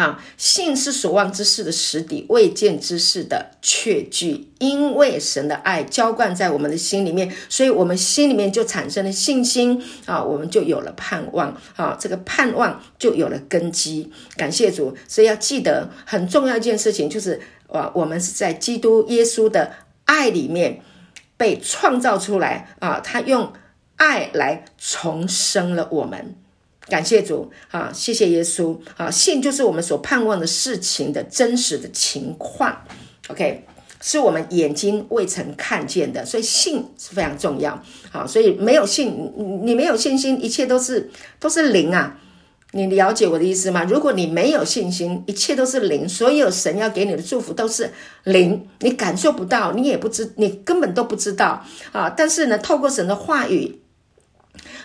[0.00, 4.48] 啊，信是所望之事的实底，未见之事的确据。
[4.58, 14.10] 因为神的爱浇灌在我们的心里面，所以我们心里面就产生了信心啊，我们就有了盼望啊，这个盼望就有了根基。
[14.36, 14.96] 感谢主。
[15.06, 19.72] 所以要记得很重要一件事情，就是啊，我们是在基督耶稣的
[20.06, 20.82] 爱里面。
[21.40, 23.00] 被创造出来啊！
[23.00, 23.50] 他用
[23.96, 26.34] 爱来重生了我们，
[26.90, 27.90] 感谢主啊！
[27.94, 29.10] 谢谢耶稣啊！
[29.10, 32.84] 信就是我们所盼望的事情的真实的情况
[33.28, 33.64] ，OK，
[34.02, 37.80] 是我们眼睛未曾看见的，所以信是非常重要。
[38.10, 42.18] 好，所以没有信，你没有信心，一切都是都是零啊！
[42.72, 43.82] 你了解我的意思吗？
[43.84, 47.90] 如果你没有信心，一切都是零，所有神要给你的祝福都是
[48.24, 52.10] 零，你感受不到，你也不知，你根本都不知道啊！
[52.10, 53.80] 但是呢，透过神的话语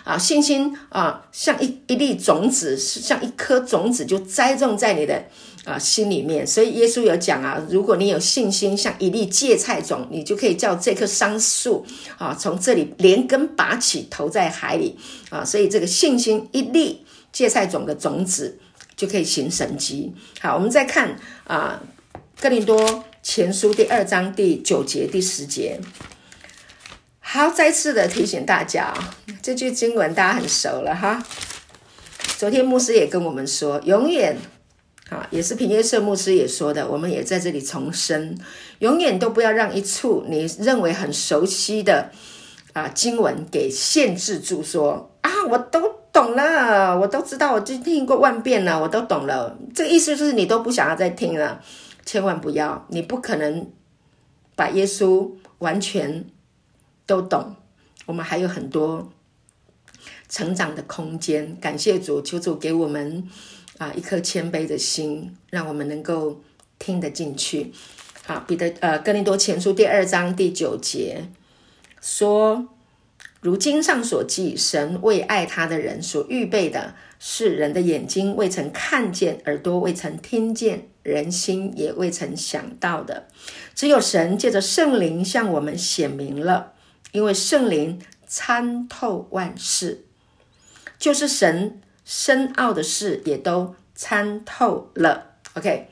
[0.06, 5.24] 啊，信心啊，像一一粒种子，像一颗种子，就栽种在你的
[5.64, 6.46] 啊心里面。
[6.46, 11.84] 所以耶稣有讲啊，如果你有信心，像一粒芥菜种，你就可以叫这棵桑树
[12.18, 14.96] 啊，从这里连根拔起，投在海里
[15.30, 15.44] 啊。
[15.44, 17.02] 所以这个信心一粒。
[17.32, 18.58] 芥菜种的种子
[18.96, 20.10] 就可以行神迹。
[20.40, 21.82] 好，我们再看啊，
[22.40, 25.78] 《哥林多前书》第二章第九节、第十节。
[27.28, 31.20] 好，再次的提醒大家啊，这句经文大家很熟了哈。
[32.38, 34.36] 昨天牧师也跟我们说，永远
[35.10, 38.38] 啊，也是平耶圣牧师也说的，我们也在这里重申，
[38.78, 42.10] 永远都不要让一处你认为很熟悉的
[42.72, 45.96] 啊经文给限制住说，啊，我都。
[46.16, 49.54] 懂了，我都知道，我就听过万遍了，我都懂了。
[49.74, 51.60] 这个意思就是你都不想要再听了，
[52.06, 53.70] 千万不要，你不可能
[54.54, 56.24] 把耶稣完全
[57.06, 57.56] 都懂，
[58.04, 59.10] 我们还有很多
[60.28, 61.56] 成长的空间。
[61.60, 63.26] 感谢主，求主给我们
[63.78, 66.42] 啊一颗谦卑的心，让我们能够
[66.78, 67.72] 听得进去。
[68.26, 71.28] 好，彼得呃，哥林多前书第二章第九节
[72.00, 72.68] 说。
[73.42, 83.28] 如经上所记，神为爱他的人所预备的是人的眼睛未曾看见，耳朵未曾听见，人心也未曾想到的。
[83.72, 86.72] 只有神借着圣灵向我们显明了，
[87.12, 90.04] 因为圣灵参透万事，
[90.98, 95.36] 就是神深奥的事也都参透了。
[95.54, 95.88] OK，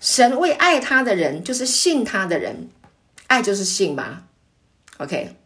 [0.00, 2.68] 神为爱他的人，就是信他的人，
[3.26, 4.24] 爱就是信嘛。
[4.98, 5.36] OK。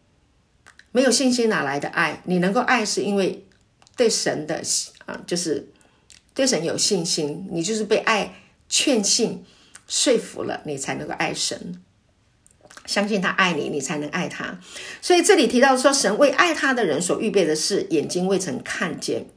[0.93, 2.21] 没有信心哪来的爱？
[2.23, 3.45] 你能够爱，是因为
[3.95, 4.63] 对神的
[5.05, 5.67] 啊，就是
[6.33, 7.47] 对神有信心。
[7.51, 8.33] 你就是被爱
[8.67, 9.45] 劝信
[9.87, 11.83] 说服了，你才能够爱神。
[12.87, 14.59] 相信他爱你，你才能爱他。
[14.99, 19.27] 所以这里提到说，神为爱他的人所预备的事，眼睛未曾看见。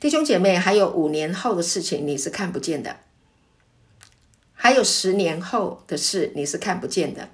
[0.00, 3.00] 弟兄姐妹，还有五年后的事情你是看不见的，
[4.54, 7.28] 还有十年后的事你是看不见的，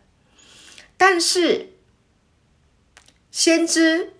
[0.97, 1.71] 但是。
[3.33, 4.15] 先知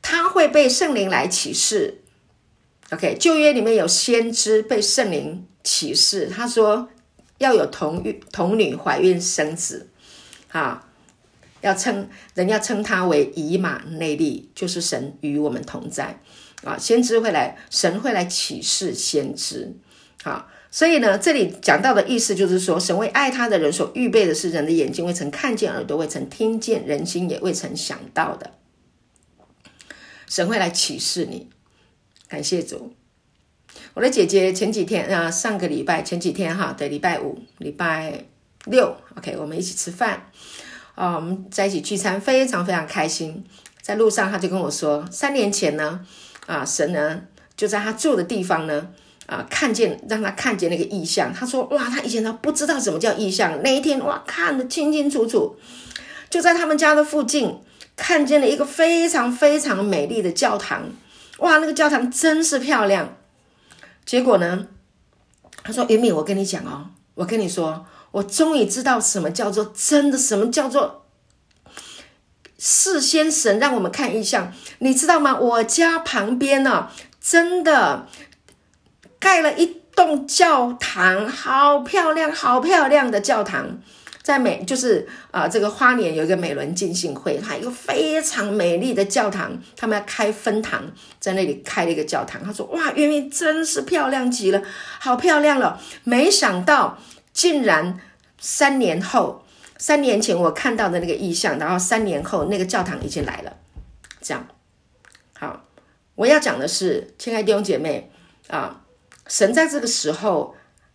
[0.00, 2.02] 他会被圣灵来启示
[2.92, 6.90] ，OK，旧约里面有先知被圣灵启示，他说
[7.44, 9.90] 要有童女童女怀孕生子，
[10.50, 10.88] 啊，
[11.60, 16.20] 要称人要称他为以马内利，就是神与我们同在
[16.64, 16.78] 啊。
[16.78, 19.74] 先知会来，神会来启示先知，
[20.24, 20.48] 啊。
[20.70, 28.54] 所以呢，这里讲到的意思就是说，神为爱他的人所预备的是人的眼睛未曾看见，耳朵未曾听见，人心也未曾想到的。
[30.26, 31.48] 神会来启示你，
[32.26, 32.94] 感谢主。
[33.94, 38.24] 我的姐姐前几天啊，上个礼拜前几天哈，对，礼拜五、礼拜
[38.64, 40.30] 六，OK，我们一起吃饭
[40.96, 43.44] 啊，我们在一起聚餐，非常非常开心。
[43.80, 46.00] 在路上，他就跟我说，三年前呢，
[46.46, 47.22] 啊，神呢
[47.56, 48.88] 就在他住的地方呢。
[49.26, 55.56] 啊，看见让他看见那个异象，他说：“哇，他以前他不知道什么叫异象，那一天哇，看得清清楚楚，
[56.28, 57.58] 就在他们家的附近
[57.96, 60.90] 看见了一个非常非常美丽的教堂，
[61.38, 63.16] 哇，那个教堂真是漂亮。
[64.06, 64.66] 结果呢，
[65.62, 71.06] 他说：‘云敏，我跟你讲哦，我跟你说，我终于知道什么叫做真的，什么叫做
[72.58, 75.38] 事先神让我们看异象，你知道吗？
[75.38, 78.06] 我家旁边呢、啊，真的。’”
[79.20, 83.78] 盖了一栋教堂，好漂亮，好漂亮的教堂，
[84.24, 92.42] 在美就是啊、呃，这个花莲有一个美仑浸信会，还有一个非常美丽的教堂，他们要开分堂，在那里开了一个教堂。
[92.42, 94.62] 他说：“哇，远远真是漂亮极了，
[94.98, 96.96] 好漂亮了！”没想到，
[97.34, 98.00] 竟然
[98.40, 99.44] 三年后，
[99.76, 103.54] 三年前我看到的那个意象，然后三年后那个教堂已经来了。
[104.22, 104.48] 这样，
[105.34, 105.66] 好，
[106.14, 108.10] 我要讲的是，亲爱的弟兄姐妹
[108.48, 108.80] 啊。
[109.26, 110.54] 神在这个时候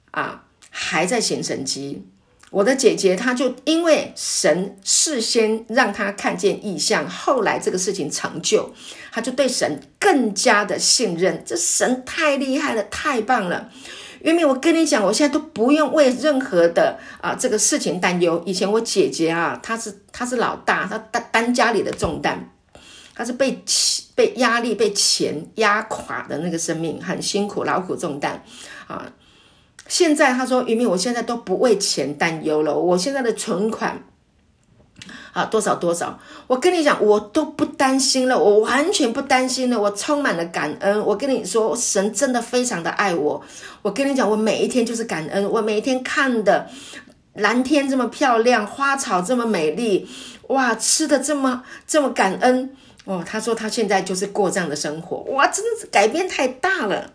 [0.09, 2.07] 啊，还在行神迹。
[2.51, 8.73] 我的姐姐，她就因为神事先让她看见异象，后来这个事情成就，
[9.12, 11.43] 她就对神更加的信任。
[11.45, 13.69] 这神太厉害了，太棒了！
[14.21, 18.41] 因为我跟你讲，我现在都不用为任何的啊这个事情担忧。
[18.45, 22.49] 以前我姐姐啊，她是她是老大，她担担家里的重担。
[23.15, 23.63] 她是被
[24.15, 28.43] 被压力、被钱压垮的那个生命，很辛苦、劳苦重担
[28.88, 29.05] 啊！
[29.89, 32.73] 现在他说：“云敏，我现在都不为钱担忧了。
[32.73, 34.02] 我现在的存款
[35.34, 41.04] 啊，多少多少，我跟你讲，我都不担心了，我完全不担心了，我充满了感恩。
[41.04, 43.41] 我跟你说，神真的非常的爱我。
[43.82, 46.69] 我跟你讲，我每一天就是感恩，我每一天看的
[47.34, 50.08] 蓝天这么漂亮，花草这么美丽，
[50.49, 52.75] 哇，吃的这么这么感恩。”
[53.06, 57.13] 哦，他说他现在就是过这样的生活，哇，真的是改变太大了。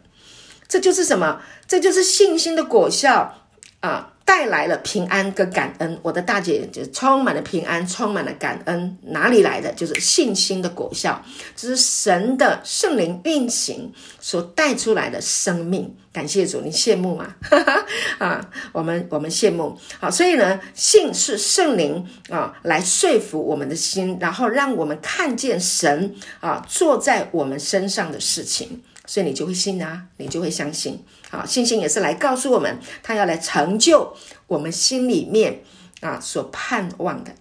[0.68, 1.40] 这就是什么？
[1.66, 3.35] 这就是信心的果效
[3.81, 4.11] 啊！
[4.27, 9.70] 带来了平安跟感恩，我的大姐就充满了平安，充满了感恩，哪里来的？
[9.74, 11.22] 就是信心的果效，
[11.55, 15.94] 这是神的圣灵运行所带出来的生命。
[16.11, 17.35] 感谢主，你羡慕吗？
[18.18, 19.79] 啊，我们我们羡慕。
[20.00, 31.05] 好，所以呢，信是圣灵啊来说服我们的心，然后让我们看见神啊做在我们身上的事情，所以你就会信啊，你就会相信。
[31.31, 35.63] 啊，信心也是来告诉我们，他要来成就我们心里面
[36.00, 37.35] 啊所盼望的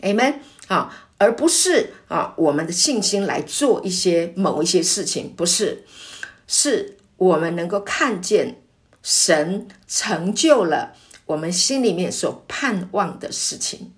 [0.00, 0.34] ，Amen。
[0.68, 5.84] 啊，而不是啊我们的信心来做一些某一些事情，不是，
[6.46, 8.62] 是我们能够看见
[9.02, 10.94] 神成就了
[11.26, 13.92] 我们心里面所盼望的事情。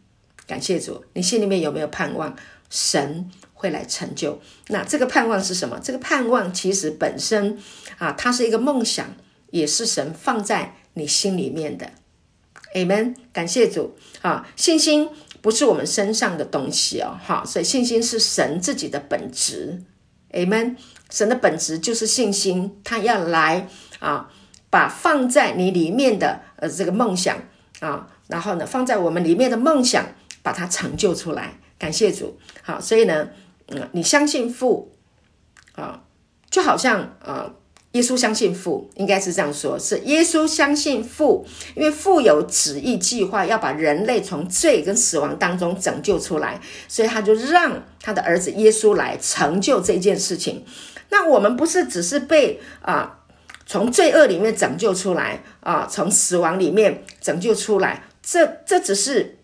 [0.47, 2.35] 感谢主，你心里面有没有盼望？
[2.70, 4.39] 神会来成就。
[4.69, 5.81] 那这个盼望是什么？
[5.83, 7.59] 这个盼望其实本身
[7.97, 9.15] 啊，它是一个梦想，
[9.51, 11.91] 也是神放在你心里面的。
[12.75, 13.15] Amen。
[13.33, 15.09] 感谢主啊，信心
[15.41, 19.83] 不是我们身上的东西哦，好，所以信心是神自己的本质。
[20.33, 20.77] Amen。
[21.11, 23.69] 神的本质就是信心，他要来
[24.01, 24.29] 啊，
[24.69, 27.39] 把放在你里面的呃这个梦想
[27.79, 30.05] 啊，然后呢，放在我们里面的梦想，
[30.43, 31.61] 把它成就出来。
[31.79, 33.29] 感谢主，好，所以呢，
[33.69, 34.93] 嗯，你相信父
[35.75, 36.03] 啊，
[36.51, 37.51] 就好像啊，
[37.93, 50.65] 耶稣相信父，应该是这样说，是耶稣相信父，因为父有旨意计划要把人类从罪跟死亡当中拯救出来，所以他就让他的儿子耶稣来成就这件事情。
[51.09, 53.21] 那我们不是只是被啊
[53.65, 59.39] 从罪恶里面拯救出来啊，从死亡里面拯救出来，这这只是。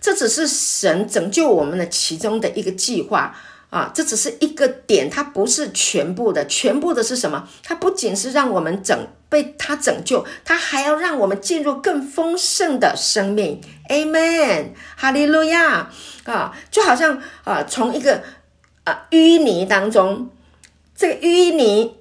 [0.00, 3.34] 这只是神拯救我们的其中的一个计划
[3.70, 6.46] 啊，这只是一个点，它不是全部的。
[6.46, 7.46] 全部的是什么？
[7.62, 13.60] 它不仅是让我们拯被他拯救，它还要让我们进入更丰盛的生命。
[13.90, 15.90] Amen，哈利路亚
[16.24, 16.56] 啊！
[16.70, 18.22] 就好像啊，从一个
[18.84, 20.30] 啊淤泥当中，
[20.96, 21.96] 这个淤泥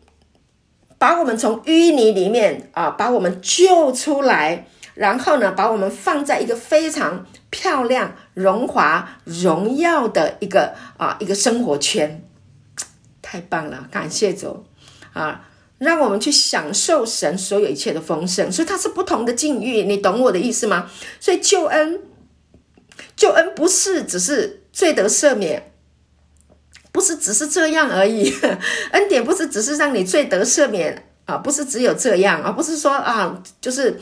[0.97, 4.67] 把我们从淤泥里面啊，把我们救出来。
[4.97, 12.23] 然后呢，把我们放在一个非常漂亮、荣华、荣耀的一个啊一个生活圈，
[13.21, 13.87] 太棒了！
[13.91, 14.65] 感谢主
[15.13, 18.51] 啊，让我们去享受神所有一切的丰盛。
[18.51, 20.89] 所以它是不同的境遇，你懂我的意思吗？
[21.19, 22.01] 所以救恩，
[23.15, 25.73] 救恩不是只是罪得赦免，
[26.91, 28.33] 不是只是这样而已。
[28.93, 34.01] 恩典不是只是让你罪得赦免啊，不是只有这样啊，不是说啊，就是。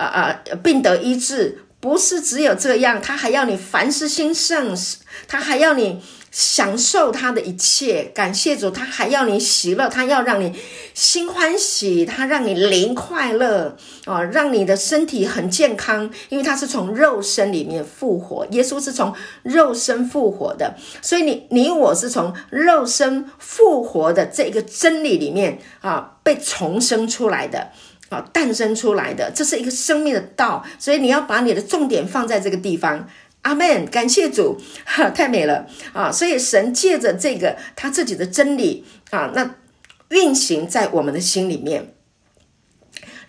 [0.00, 0.40] 啊啊！
[0.62, 4.74] 病得医治，不是只有这样，他还要你凡事兴盛，
[5.28, 8.04] 他还要你享受他的一切。
[8.14, 10.54] 感谢主，他还要你喜乐，他要让你
[10.94, 13.76] 心欢喜，他让你灵快乐
[14.06, 18.46] 啊，让你的身体很健康，因为他是从肉身里面复活。
[18.52, 27.68] 耶稣是从肉身复活的，所以你你我是从肉身复活的这个真理里面啊被重生出来的。
[28.10, 33.08] 啊，诞生出来的，这是一个生命的道，所以你要把你的重点放在这个地方。
[33.42, 36.12] 阿门，感谢主，哈，太美了啊！
[36.12, 39.54] 所以神借着这个他自己的真理啊，那
[40.10, 41.94] 运行在我们的心里面，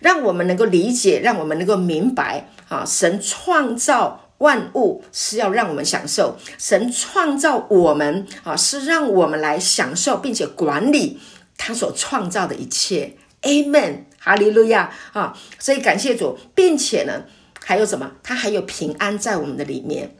[0.00, 11.18] 让我们能够理解，让我们能够明白啊，神创造万物是要让我们享受，神创造我们啊，是让我们来享受并且管理
[11.56, 13.16] 他所创造的一切。
[13.40, 14.04] Amen。
[14.24, 15.36] 哈利路亚啊！
[15.58, 17.24] 所以感谢主，并且呢，
[17.60, 18.08] 还有什么？
[18.22, 20.14] 他还有平安在我们的里面。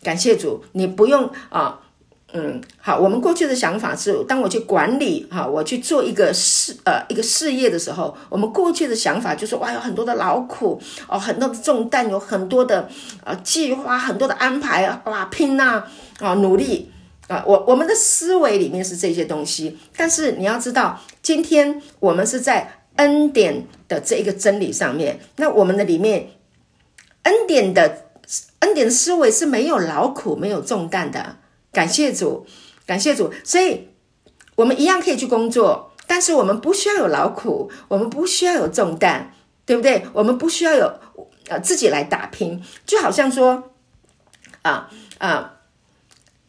[0.00, 1.80] 感谢主，你不用啊，
[2.32, 3.00] 嗯，好。
[3.00, 12.88] 我们过去的想法是，当我去管理哈，我去做一个事呃一个事业的时候，我们过去的想法就是哇，有很多的劳苦哦，很多的重担，有很多的
[13.24, 15.82] 呃计划，很多的安排啊，哇，拼呐，
[16.20, 16.92] 啊，努力
[17.26, 17.42] 啊。
[17.44, 22.77] 我我们的思维里面是这些东西，但是你要知道，今天我们是在。
[22.98, 26.30] 恩典的这一个真理上面，那我们的里面，
[27.24, 28.06] 恩典的
[28.60, 31.36] 恩典的思维是没有劳苦、没有重担的。
[31.72, 32.46] 感谢主，
[32.86, 33.32] 感谢主。
[33.42, 33.88] 所以，
[34.54, 39.32] 我们一样可以去工作，但是我们不需要有劳苦，我们不需要有重担，
[39.66, 40.04] 对不对？
[40.12, 40.94] 我们不需要有
[41.48, 43.70] 呃自己来打拼，就好像说，
[44.62, 45.54] 啊啊。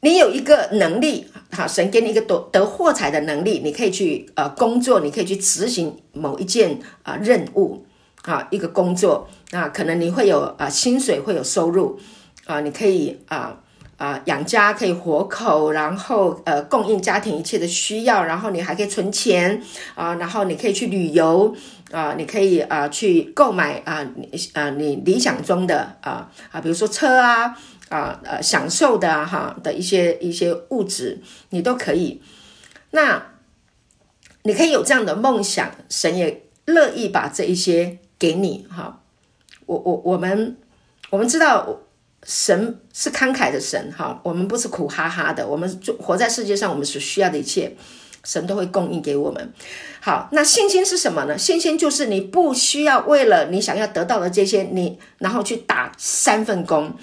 [0.02, 7.84] 你有一个能力，好，神给你一个得得获财的能力，你可以去呃工作，你可以去执行某一件啊、呃、任务，
[8.22, 12.00] 啊一个工作，那可能你会有啊、呃、薪水，会有收入，
[12.46, 13.58] 啊你可以啊
[13.98, 19.60] 啊养家，可以活口，然后呃供应家庭一切的需要，然后你还可以存钱
[19.96, 21.56] 啊，然后你可以去旅游
[21.92, 27.58] 啊，你可以啊去购买啊你啊你理想中的啊啊比如说车啊。
[27.90, 32.22] 啊，呃，享受的哈、的一些一些物质，你都可以。
[32.92, 33.34] 那
[34.44, 39.02] 你可以有这样的梦想，神也乐意把这一些给你哈。
[39.66, 40.58] 我我我们
[41.10, 41.80] 我们知道
[42.24, 47.76] 神是慷慨的神哈，我们不是苦哈哈的，我们就活在世界上，我们所需要的一切，
[48.24, 49.54] 神都会供应给我们。
[50.00, 51.38] 好，那信心是什么呢？
[51.38, 56.96] 信心就是你不需要为了你想要得到的这些，你然后去打三份工。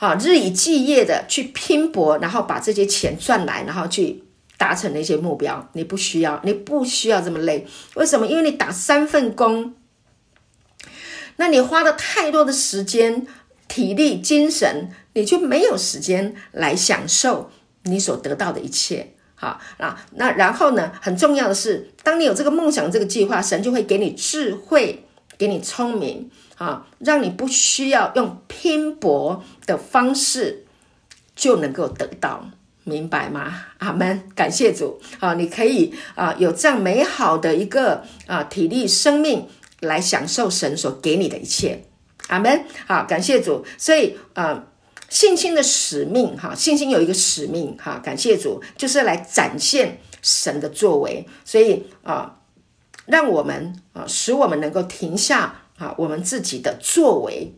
[0.00, 4.24] 啊，日以继夜的去拼搏，然后把这些钱赚来，然后去
[4.56, 5.68] 达成那些目标。
[5.74, 7.66] 你不需要，你不需要这么累。
[7.94, 8.26] 为什么？
[8.26, 9.74] 因为你打三份工，
[11.36, 13.26] 那你花了太多的时间、
[13.68, 17.50] 体力、精神，你就没有时间来享受
[17.82, 19.14] 你所得到的一切。
[19.34, 20.92] 好，那那然后呢？
[21.00, 25.04] 很重要的是，当你有这个梦想、这个计划，神就会给你智慧，
[25.36, 26.30] 给你聪明，
[26.60, 30.66] 啊，让你不需要用拼搏的方式
[31.34, 32.44] 就能够得到，
[32.84, 33.64] 明白吗？
[33.78, 35.00] 阿门，感谢主。
[35.20, 39.48] 啊，你可以啊有这样美好的一个啊体力、生命
[39.80, 41.82] 来享受神所给你的一切。
[42.28, 42.64] 阿门。
[42.86, 43.64] 好，感谢主。
[43.78, 44.66] 所以啊。
[45.08, 52.36] 信心的使命，哈，信心有一个使命，哈，感谢主，就是来展现神的作为，所以啊，
[53.06, 57.52] 让我们啊，使我们能够停下啊，我们自己的作为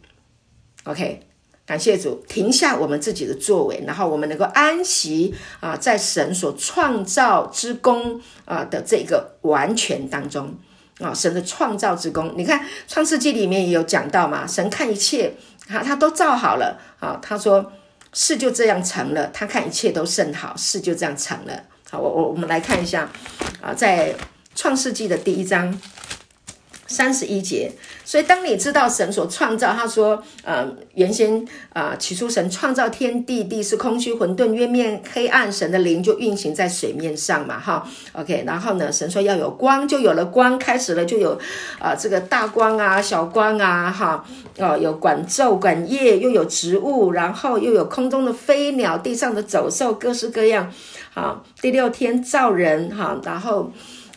[0.85, 1.27] ，OK，
[1.67, 10.55] 感谢主，停下我们自己的作为，然后我们能够安息啊，在神所创造之功啊的这个完全当中
[11.01, 15.35] 啊，神的创造之功，你看创世纪里面也有讲到嘛，神看一切。
[15.69, 17.19] 他他都造好了啊！
[17.23, 17.73] 他说
[18.13, 21.53] 事就这样成了，他看一切都甚好，事就这样成了。
[21.89, 23.09] 好，我我我们来看一下
[23.61, 24.13] 啊，在
[24.57, 25.81] 创世纪的第一章。
[26.93, 27.73] 三十一节，
[28.05, 41.31] 所以当你知道神所创造，他说，呃，原先啊、起初神创造天地，地是空虚混沌，渊面黑暗，神的灵就运行在水面上嘛，哈，OK，然后呢，神说要有光，就有了光，开始了就有
[41.79, 44.23] 啊、呃，这个大光啊，小光啊，哈，
[44.59, 50.71] 哦，有管昼管夜，又有植物，然后又有空中的飞鸟，地上的走兽，各式各样，
[51.15, 53.73] 好，第六天造人，哈，然后。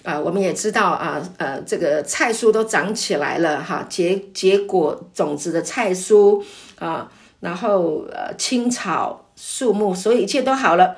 [0.05, 6.43] 啊，我们也知道啊，呃，这个菜蔬都长起来了哈，结结果种子的菜蔬
[6.77, 10.95] 啊，然后呃青草树木，所以一切都好了。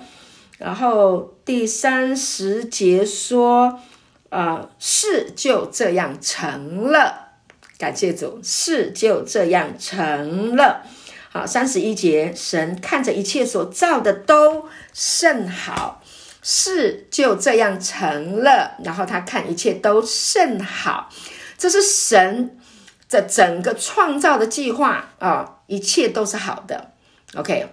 [0.58, 3.80] 然后第三十节说，
[4.30, 7.30] 啊，事就这样成了，
[7.78, 10.82] 感谢主，事就这样成了。
[11.30, 16.02] 好，三十一节，神看着一切所造的都甚好。
[16.50, 21.10] 事就这样成了，然后他看一切都甚好，
[21.58, 22.58] 这是神
[23.10, 26.94] 的整个创造的计划啊、一切都是好的。
[27.36, 27.68] OK，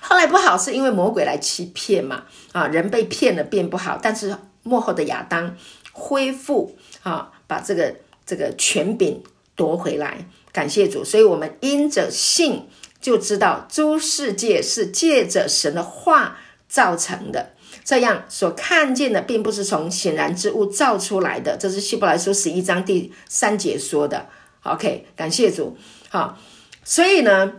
[0.00, 5.54] 后来不好是因为魔鬼来欺骗嘛，啊，人被骗了变不好，但是幕后的亚当
[5.92, 9.22] 恢复啊，把这个这个权柄
[9.54, 11.04] 夺回来，感谢主。
[11.04, 12.70] 所以我们因着信
[13.02, 17.51] 就知道诸世界是借着神的话造成的。
[17.84, 24.28] 这样所看见的，并不是从显然之物造出来的，这是希伯来书十一章第三节说的。
[24.62, 25.76] OK，感谢主。
[26.08, 26.38] 好，
[26.84, 27.52] 所以呢，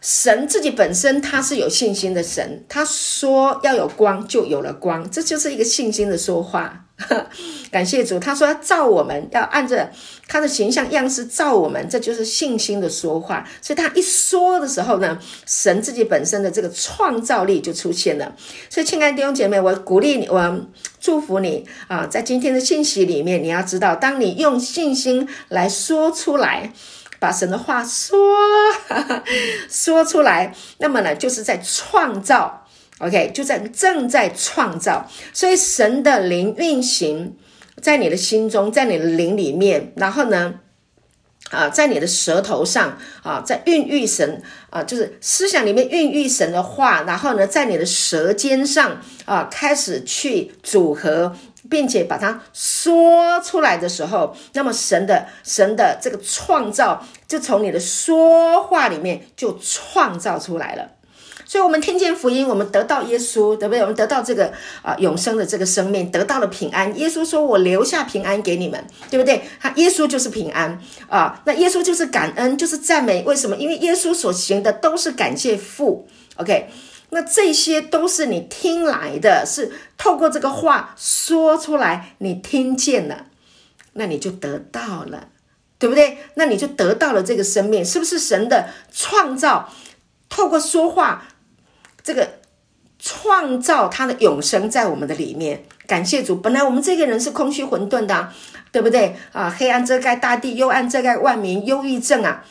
[0.00, 6.84] 神自己本身他是有信心的神，他说要有光，就有了光，这就是一个信心的说话。
[7.70, 9.88] 感谢主，他说要造我们，要按着
[10.26, 13.48] 他的形象样式造我们，这就是信心的说话。
[13.62, 18.34] 所以他一说的时候呢，神自己本身的这个创造力就出现了。
[18.68, 20.66] 所以，亲爱的弟兄姐妹，我鼓励你，我
[21.00, 26.72] 祝福你啊，在今天的信息里面，你要知道，当你用信心来说出来，
[27.18, 28.18] 把神的话说
[29.68, 32.64] 说出来，那么呢，就是在创造。
[32.98, 37.36] OK，就在正在创造，所以神的灵运行
[37.80, 40.54] 在你的心中，在你的灵里面，然后呢，
[41.50, 51.36] 啊，在你的舌头上啊，在孕育神啊，就是思想里面孕育神的话，然后呢，在你的舌尖上啊，开始去组合，
[51.70, 60.92] 并且把它说出来的时候，那么神的神的这个创造就从你的说话里面就创造出来了。
[61.44, 63.80] 所以，我们听见福音，我们得到耶稣，对不对？
[63.80, 64.52] 我们得到这个
[64.82, 66.94] 啊永生的这个生命，得到了平安。
[66.98, 73.22] 耶稣说：“我留下平安给你们，对不对？”他耶稣就是平安啊，那耶稣就是感恩，就是赞美。
[73.22, 73.56] 为什么？
[73.56, 76.06] 因为耶稣所行的都是感谢父。
[76.36, 76.68] OK，
[77.10, 83.26] 那这些都是你听来的，是透过这个话说出来，你听见了，
[83.94, 85.28] 那你就得到了，
[85.78, 86.18] 对不对？
[86.34, 89.72] 那你就得到了这个生命，是不是神的创造？
[90.28, 91.24] 透过说话。
[92.04, 92.38] 这个
[92.98, 96.36] 创造他的永生在我们的里面，感谢主。
[96.36, 98.32] 本来我们这个人是空虚混沌的，
[98.72, 99.50] 对不对啊？
[99.50, 102.42] 黑暗遮盖大地，幽暗遮盖万民，忧郁症啊，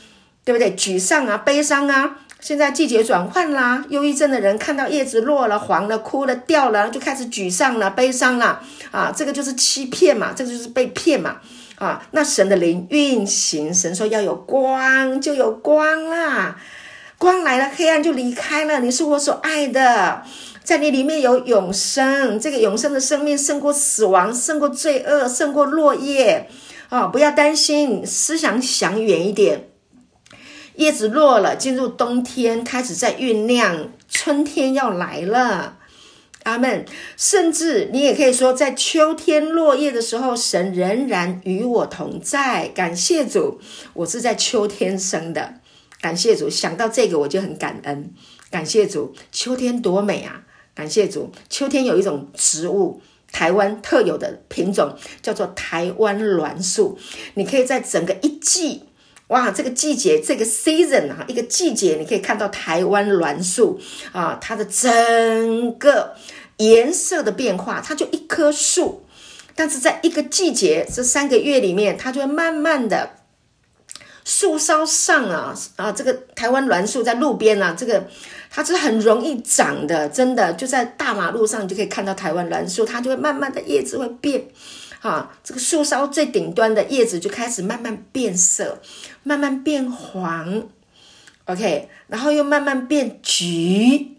[0.43, 0.75] 对不对？
[0.75, 2.19] 沮丧啊，悲伤啊。
[2.39, 8.61] 现在季节转换啦，忧郁症的人看到叶子落了、黄了、枯了、掉了，就开始沮丧了、悲伤了
[8.91, 9.11] 啊。
[9.13, 11.37] 这个就是欺骗嘛，这个就是被骗嘛
[11.75, 12.07] 啊。
[12.11, 16.57] 那神的灵运行，神说要有光，就有光啦。
[17.17, 18.79] 光来了，黑暗就离开了。
[18.79, 20.21] 你是我所爱的，
[20.63, 22.39] 在你里面有永生。
[22.39, 26.47] 这个永生的生命胜过死亡，胜过罪恶，胜过落叶。
[26.89, 29.69] 啊，不要担心，思想想远一点。
[30.77, 35.79] 叶子落了，进入冬天，开始在酝酿，春天要来了。
[36.43, 36.85] 阿门。
[37.17, 42.67] 甚至你也可以说，在秋天落叶的时候，神仍然与我同在。
[42.67, 43.59] 感谢主，
[43.93, 45.55] 我是在秋天生的。
[45.99, 48.13] 感谢主，想到这个我就很感恩。
[48.51, 50.43] 感谢主，秋天多美啊！
[50.75, 53.01] 感谢主，秋天有一种植物，
[53.31, 56.99] 台湾特有的品种，叫做台湾栾树。
[57.33, 58.83] 你可以在整个一季。
[59.27, 63.77] 哇，这个季节，这个 season 啊，一个季节，你可以看到台湾栾树
[64.13, 66.15] 啊，它的整个
[66.57, 69.03] 颜色的变化，它就一棵树，
[69.53, 73.17] 但是在一个季节，这三个月里面，它就会慢慢的
[74.23, 78.07] 树梢上啊啊，这个台湾栾树在路边啊，这个
[78.49, 84.47] 它是很容易长的，真的就在大马路上，你就可以看到台湾栾树，它就会慢慢的叶子会变。
[85.07, 88.81] 啊，这个树梢最顶端的叶子就开始慢慢变色，
[89.23, 90.67] 慢慢变黄
[91.45, 94.17] ，OK，然后又慢慢变橘，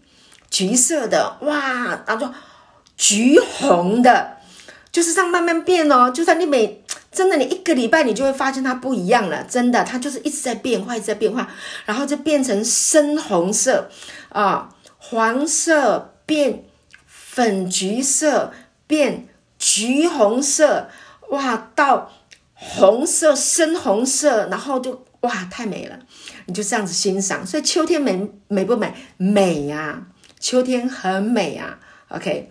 [0.49, 2.33] 橘色的，哇，然后
[2.97, 4.37] 橘红的，
[4.91, 6.09] 就是这样慢慢变哦。
[6.09, 11.47] 就算你每真的你一个礼拜，你就会发现它不一样了，真的，它就是一直在变化，一直在变化，
[11.85, 13.91] 然后就变成深红色
[14.29, 16.63] 啊，黄色变
[17.05, 18.51] 粉橘色
[18.87, 19.27] 变。
[19.59, 20.89] 橘红色，
[21.31, 22.09] 哇，到
[22.53, 25.99] 红色、深红色，然后就哇，太美了！
[26.45, 27.45] 你就这样子欣赏。
[27.45, 28.93] 所以秋天美美不美？
[29.17, 30.07] 美呀、
[30.39, 31.77] 秋天很美啊。
[32.07, 32.49] OK，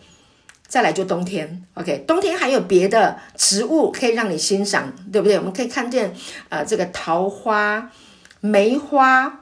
[0.66, 1.64] 再来就冬天。
[1.74, 5.38] OK，冬天还有别的植物可以让你欣赏，对不对？
[5.38, 6.10] 我们可以看见
[6.50, 7.90] 啊、呃，这个桃花、
[8.40, 9.40] 梅花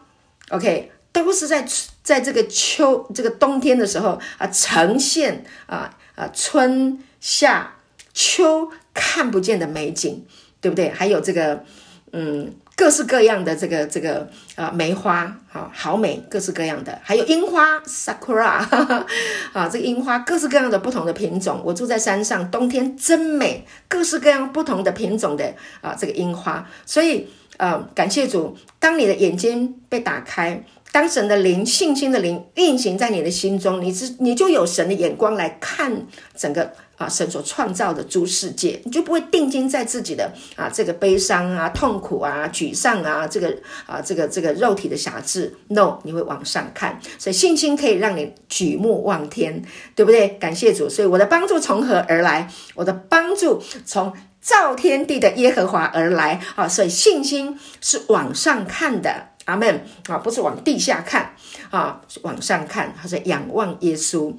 [0.50, 1.66] ，OK，都是在
[2.04, 7.02] 在这个秋、这个冬天的时候啊、呈现啊啊、春。
[7.26, 7.74] 夏
[8.14, 10.24] 秋看不见的美景，
[10.60, 10.88] 对不对？
[10.90, 11.64] 还有这个，
[12.12, 19.06] 嗯，各式各样的这个这个啊梅花，好好美，各式各样的，还有樱花，sakura，哈 哈
[19.52, 21.60] 啊，这个樱花各式各样的不同的品种。
[21.64, 26.64] 我住在山上，冬天真美，各式各样不同的品种的啊这个樱花。
[26.86, 30.62] 所以，呃，感谢主，当你的眼睛被打开。
[30.92, 45.54] 当神的灵、信心的灵运行在你的心中，你是你就有神的眼光来看整个啊神所创造的诸世界，你就不会定睛在自己的啊这个悲伤啊、痛苦啊、沮丧啊这个啊这个这个肉体的辖制。
[45.68, 49.62] No，你会往上看，所以信心可以让你举目望天，
[49.94, 50.28] 对不对？
[50.40, 52.50] 感谢主，所以我的帮助从何而来？
[52.74, 56.68] 我的帮助从造天地的耶和华而来啊！
[56.68, 59.28] 所以信心是往上看的。
[59.46, 61.34] 阿门啊，不是往地下看
[61.70, 64.34] 啊，往上看，他说仰望耶稣，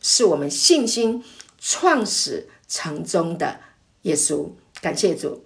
[0.00, 1.24] 是我们信心
[1.66, 3.58] 创始成终的
[4.02, 4.50] 耶稣。
[4.82, 5.44] 感谢主。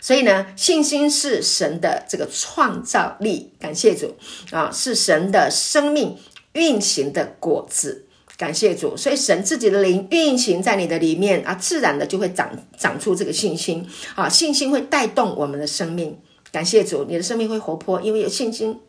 [0.00, 3.52] 所以呢，信心是神的这个创造力。
[3.58, 4.14] 感谢主
[4.52, 6.16] 啊，是神的生命
[6.52, 8.06] 运行的果子。
[8.36, 8.96] 感谢主。
[8.96, 13.84] 所以神自己的灵运行在你的里面啊，自然的就会长长出这个信心
[14.14, 16.16] 啊，信心会带动我们的生命。
[16.52, 18.80] 感谢主，你的生命会活泼，因为有信心。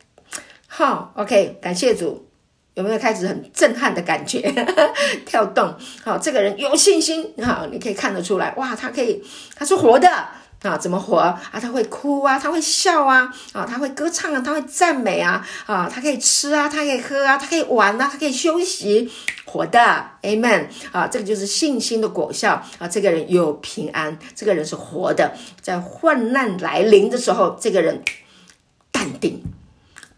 [0.67, 2.27] 好，OK，感谢主，
[2.73, 4.41] 有没有开始很震撼的感觉？
[5.25, 9.23] 跳动，好，这个人有信心，好，你可以看得出来，哇，他可以，
[9.55, 10.09] 他是活的。
[10.63, 11.41] 啊，怎么活啊？
[11.59, 19.11] 他会哭啊，他会笑啊，啊，他会歌唱啊，他会赞美啊，啊，他可以吃啊，他可以喝啊，他可以玩啊，他可以休息，
[19.45, 20.67] 活的，Amen。
[20.91, 22.87] 啊，这个就是信心的果效啊。
[22.87, 28.03] 这个人有平安，这个人是活的，在患难来临的时候，这个人
[28.91, 29.41] 淡定、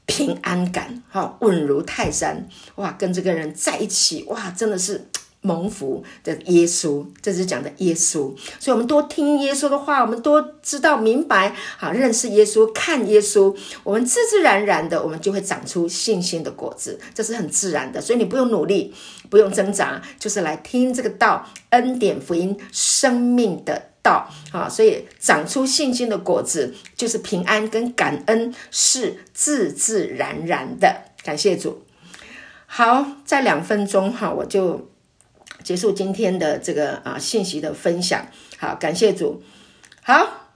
[0.06, 2.48] 平安感，好，稳如泰山。
[2.76, 5.10] 哇，跟这个人在一起，哇，真的是。
[5.46, 18.94] 蒙福的耶稣，这是讲的耶稣，所以我们多听耶稣的话，我们多知道明白，好认识耶稣，看耶稣，我们自自然然的，我们就会长出信心的果子，这是很自然的，所以你不用努力，
[19.30, 31.84] 不用挣扎，就是来听这个道，恩典福音，生命的道，啊，所以长出信心的果子，就是平安跟感恩，是自自然然的，感谢主。
[32.68, 34.90] 好，在两分钟哈，我就。
[35.64, 38.28] 结束今天的这个啊信息的分享，
[38.58, 39.42] 好，感谢主。
[40.02, 40.50] 好，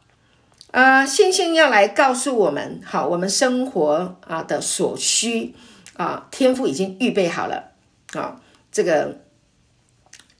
[0.71, 5.55] 啊，信心要来告诉我们，好，我们生活啊的所需
[5.93, 7.71] 啊，天赋已经预备好了
[8.11, 8.41] 啊。
[8.69, 9.21] 这个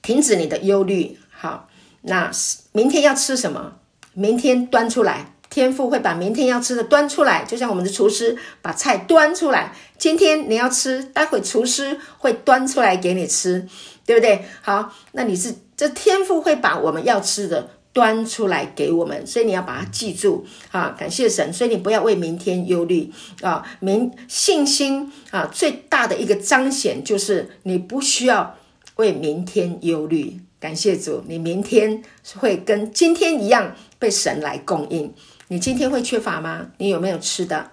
[0.02, 1.70] 停止你的忧虑，好，
[2.08, 2.32] 那
[2.72, 3.76] 明天要吃什么？
[4.14, 9.74] 明天端出来，天父会把明天要吃的端出来，就像我们的厨师把菜端出来。
[9.98, 13.68] 今天你要吃，待会厨师会端出来给你吃。
[14.08, 14.46] 对不对？
[14.62, 20.96] 好，那你是这天父会把我们要吃的端出来给我们，所以你要把它记住啊！
[20.98, 23.68] 感谢神，所以你不要为明天忧虑啊！
[23.82, 28.56] 明信心啊，最大的一个彰显就是你不需要
[28.96, 30.40] 为明天忧虑。
[30.60, 32.04] 感谢主，你明天
[32.36, 35.14] 会跟今天一样被神来供应。
[35.50, 36.72] 你今天会缺乏吗？
[36.78, 37.72] 你有没有吃的？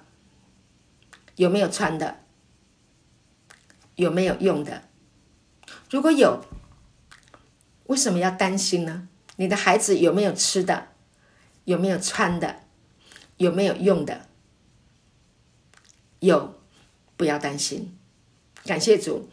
[1.37, 2.18] 有没有穿的？
[3.97, 4.82] 有没有用的？
[5.91, 6.45] 如果有，
[7.87, 9.09] 为什么要担心呢？
[9.37, 10.89] 你的孩子有没有吃的？
[11.64, 12.61] 有没有穿的？
[13.39, 14.28] 有没有用的？
[16.20, 16.55] 有，
[17.16, 17.97] 不要担心。
[18.64, 19.28] 感谢主，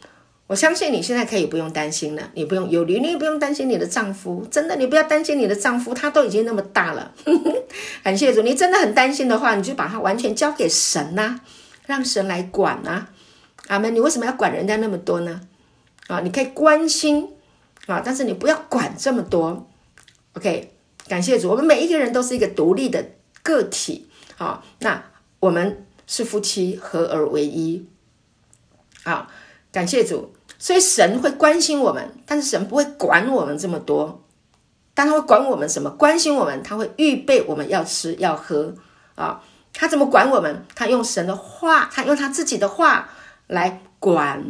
[0.52, 2.30] 我相信你现在可以不用担心了。
[2.34, 4.46] 你不用忧虑，你也不用担心你的丈夫。
[4.50, 7.14] 真的，你不要担心你的丈夫，他都已经那么大了。
[8.04, 11.40] 感谢主，你真的很担心的话，你就把他完全交给神呐、
[11.86, 13.08] 让神来管呐、啊。
[13.68, 13.94] 阿门。
[13.94, 15.40] 你为什么要管人家那么多呢？
[16.08, 17.30] 啊，你可以关心
[17.86, 19.66] 啊，但是你不要管这么多。
[20.34, 20.74] OK，
[21.08, 23.02] 感谢主，我们每一个人都是一个独立的
[23.42, 25.02] 个体，好，那
[25.40, 27.86] 我们是夫妻，合而为一，
[29.02, 29.28] 好，
[29.70, 34.22] 感谢主，所以神会关心我们，但是神不会管我们这么多，
[34.94, 35.90] 但他会管我们什么？
[35.90, 38.72] 关心我们，他会预备我们要吃要喝
[39.16, 39.42] 啊，
[39.72, 40.64] 他怎么管我们？
[40.76, 43.08] 他用神的话，他用他自己的话
[43.48, 44.44] 来管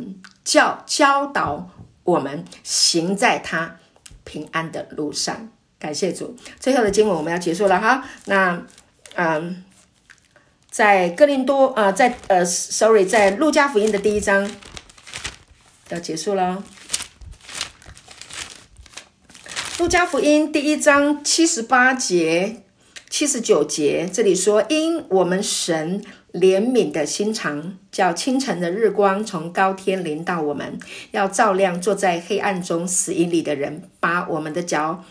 [0.45, 1.71] 教教导
[2.05, 3.77] 我们，行在他
[4.25, 5.49] 平安的路上。
[5.79, 8.05] 感谢主，最后的经文我们要结束了哈。
[8.27, 8.63] 那，
[9.15, 9.65] 嗯，
[10.71, 14.47] 在哥林多啊、在呃，sorry，在路加福音的第一章
[15.93, 16.65] 要结束了。
[19.79, 22.63] 路加福音第一章七十八节、
[23.11, 30.79] 七十九节，这里说：“因我们神怜悯的心肠，叫清晨的日光从高天临到我们，
[31.11, 35.05] 要照亮坐在黑暗中死荫里的人，把我们的脚。”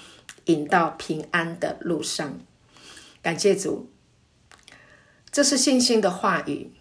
[0.45, 2.39] 引到平安的路上，
[3.21, 3.91] 感谢主，
[5.31, 6.71] 这是信心的话语。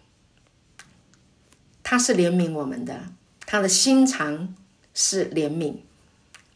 [1.83, 3.03] 他是怜悯我们的，
[3.51, 4.55] 他的心肠
[4.95, 5.79] 是怜悯，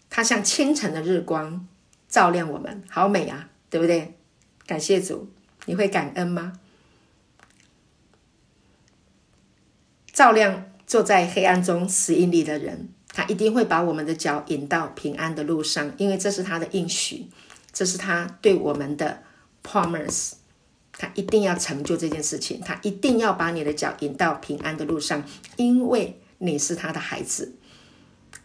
[0.09, 1.67] 他像清晨的日光
[2.09, 4.15] 照亮我们，好美啊，对不对？
[4.65, 5.29] 感谢主，
[5.65, 6.61] 你会感恩吗？
[10.13, 12.89] 照亮坐在黑暗中死荫里的人。
[13.09, 17.27] 他一定会把我们的脚引到平安的路上，因为这是他的应许，
[17.73, 19.25] 这是他对我们的
[19.65, 20.35] promise。
[20.93, 25.25] 他一定要成就这件事情，他一定要把你的脚引到平安的路上，
[25.57, 27.55] 因为你是他的孩子。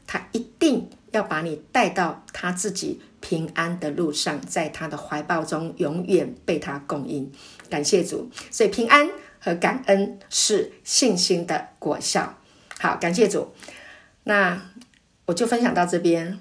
[0.07, 7.31] 他一定要把你带到他自己平安的路上，在他的怀抱中永远被他供应。
[7.69, 9.07] 感谢主，所以平安
[9.39, 12.39] 和感恩是信心的果效。
[12.79, 13.53] 好，感谢主。
[14.23, 14.71] 那
[15.25, 16.39] 我就分享到这边。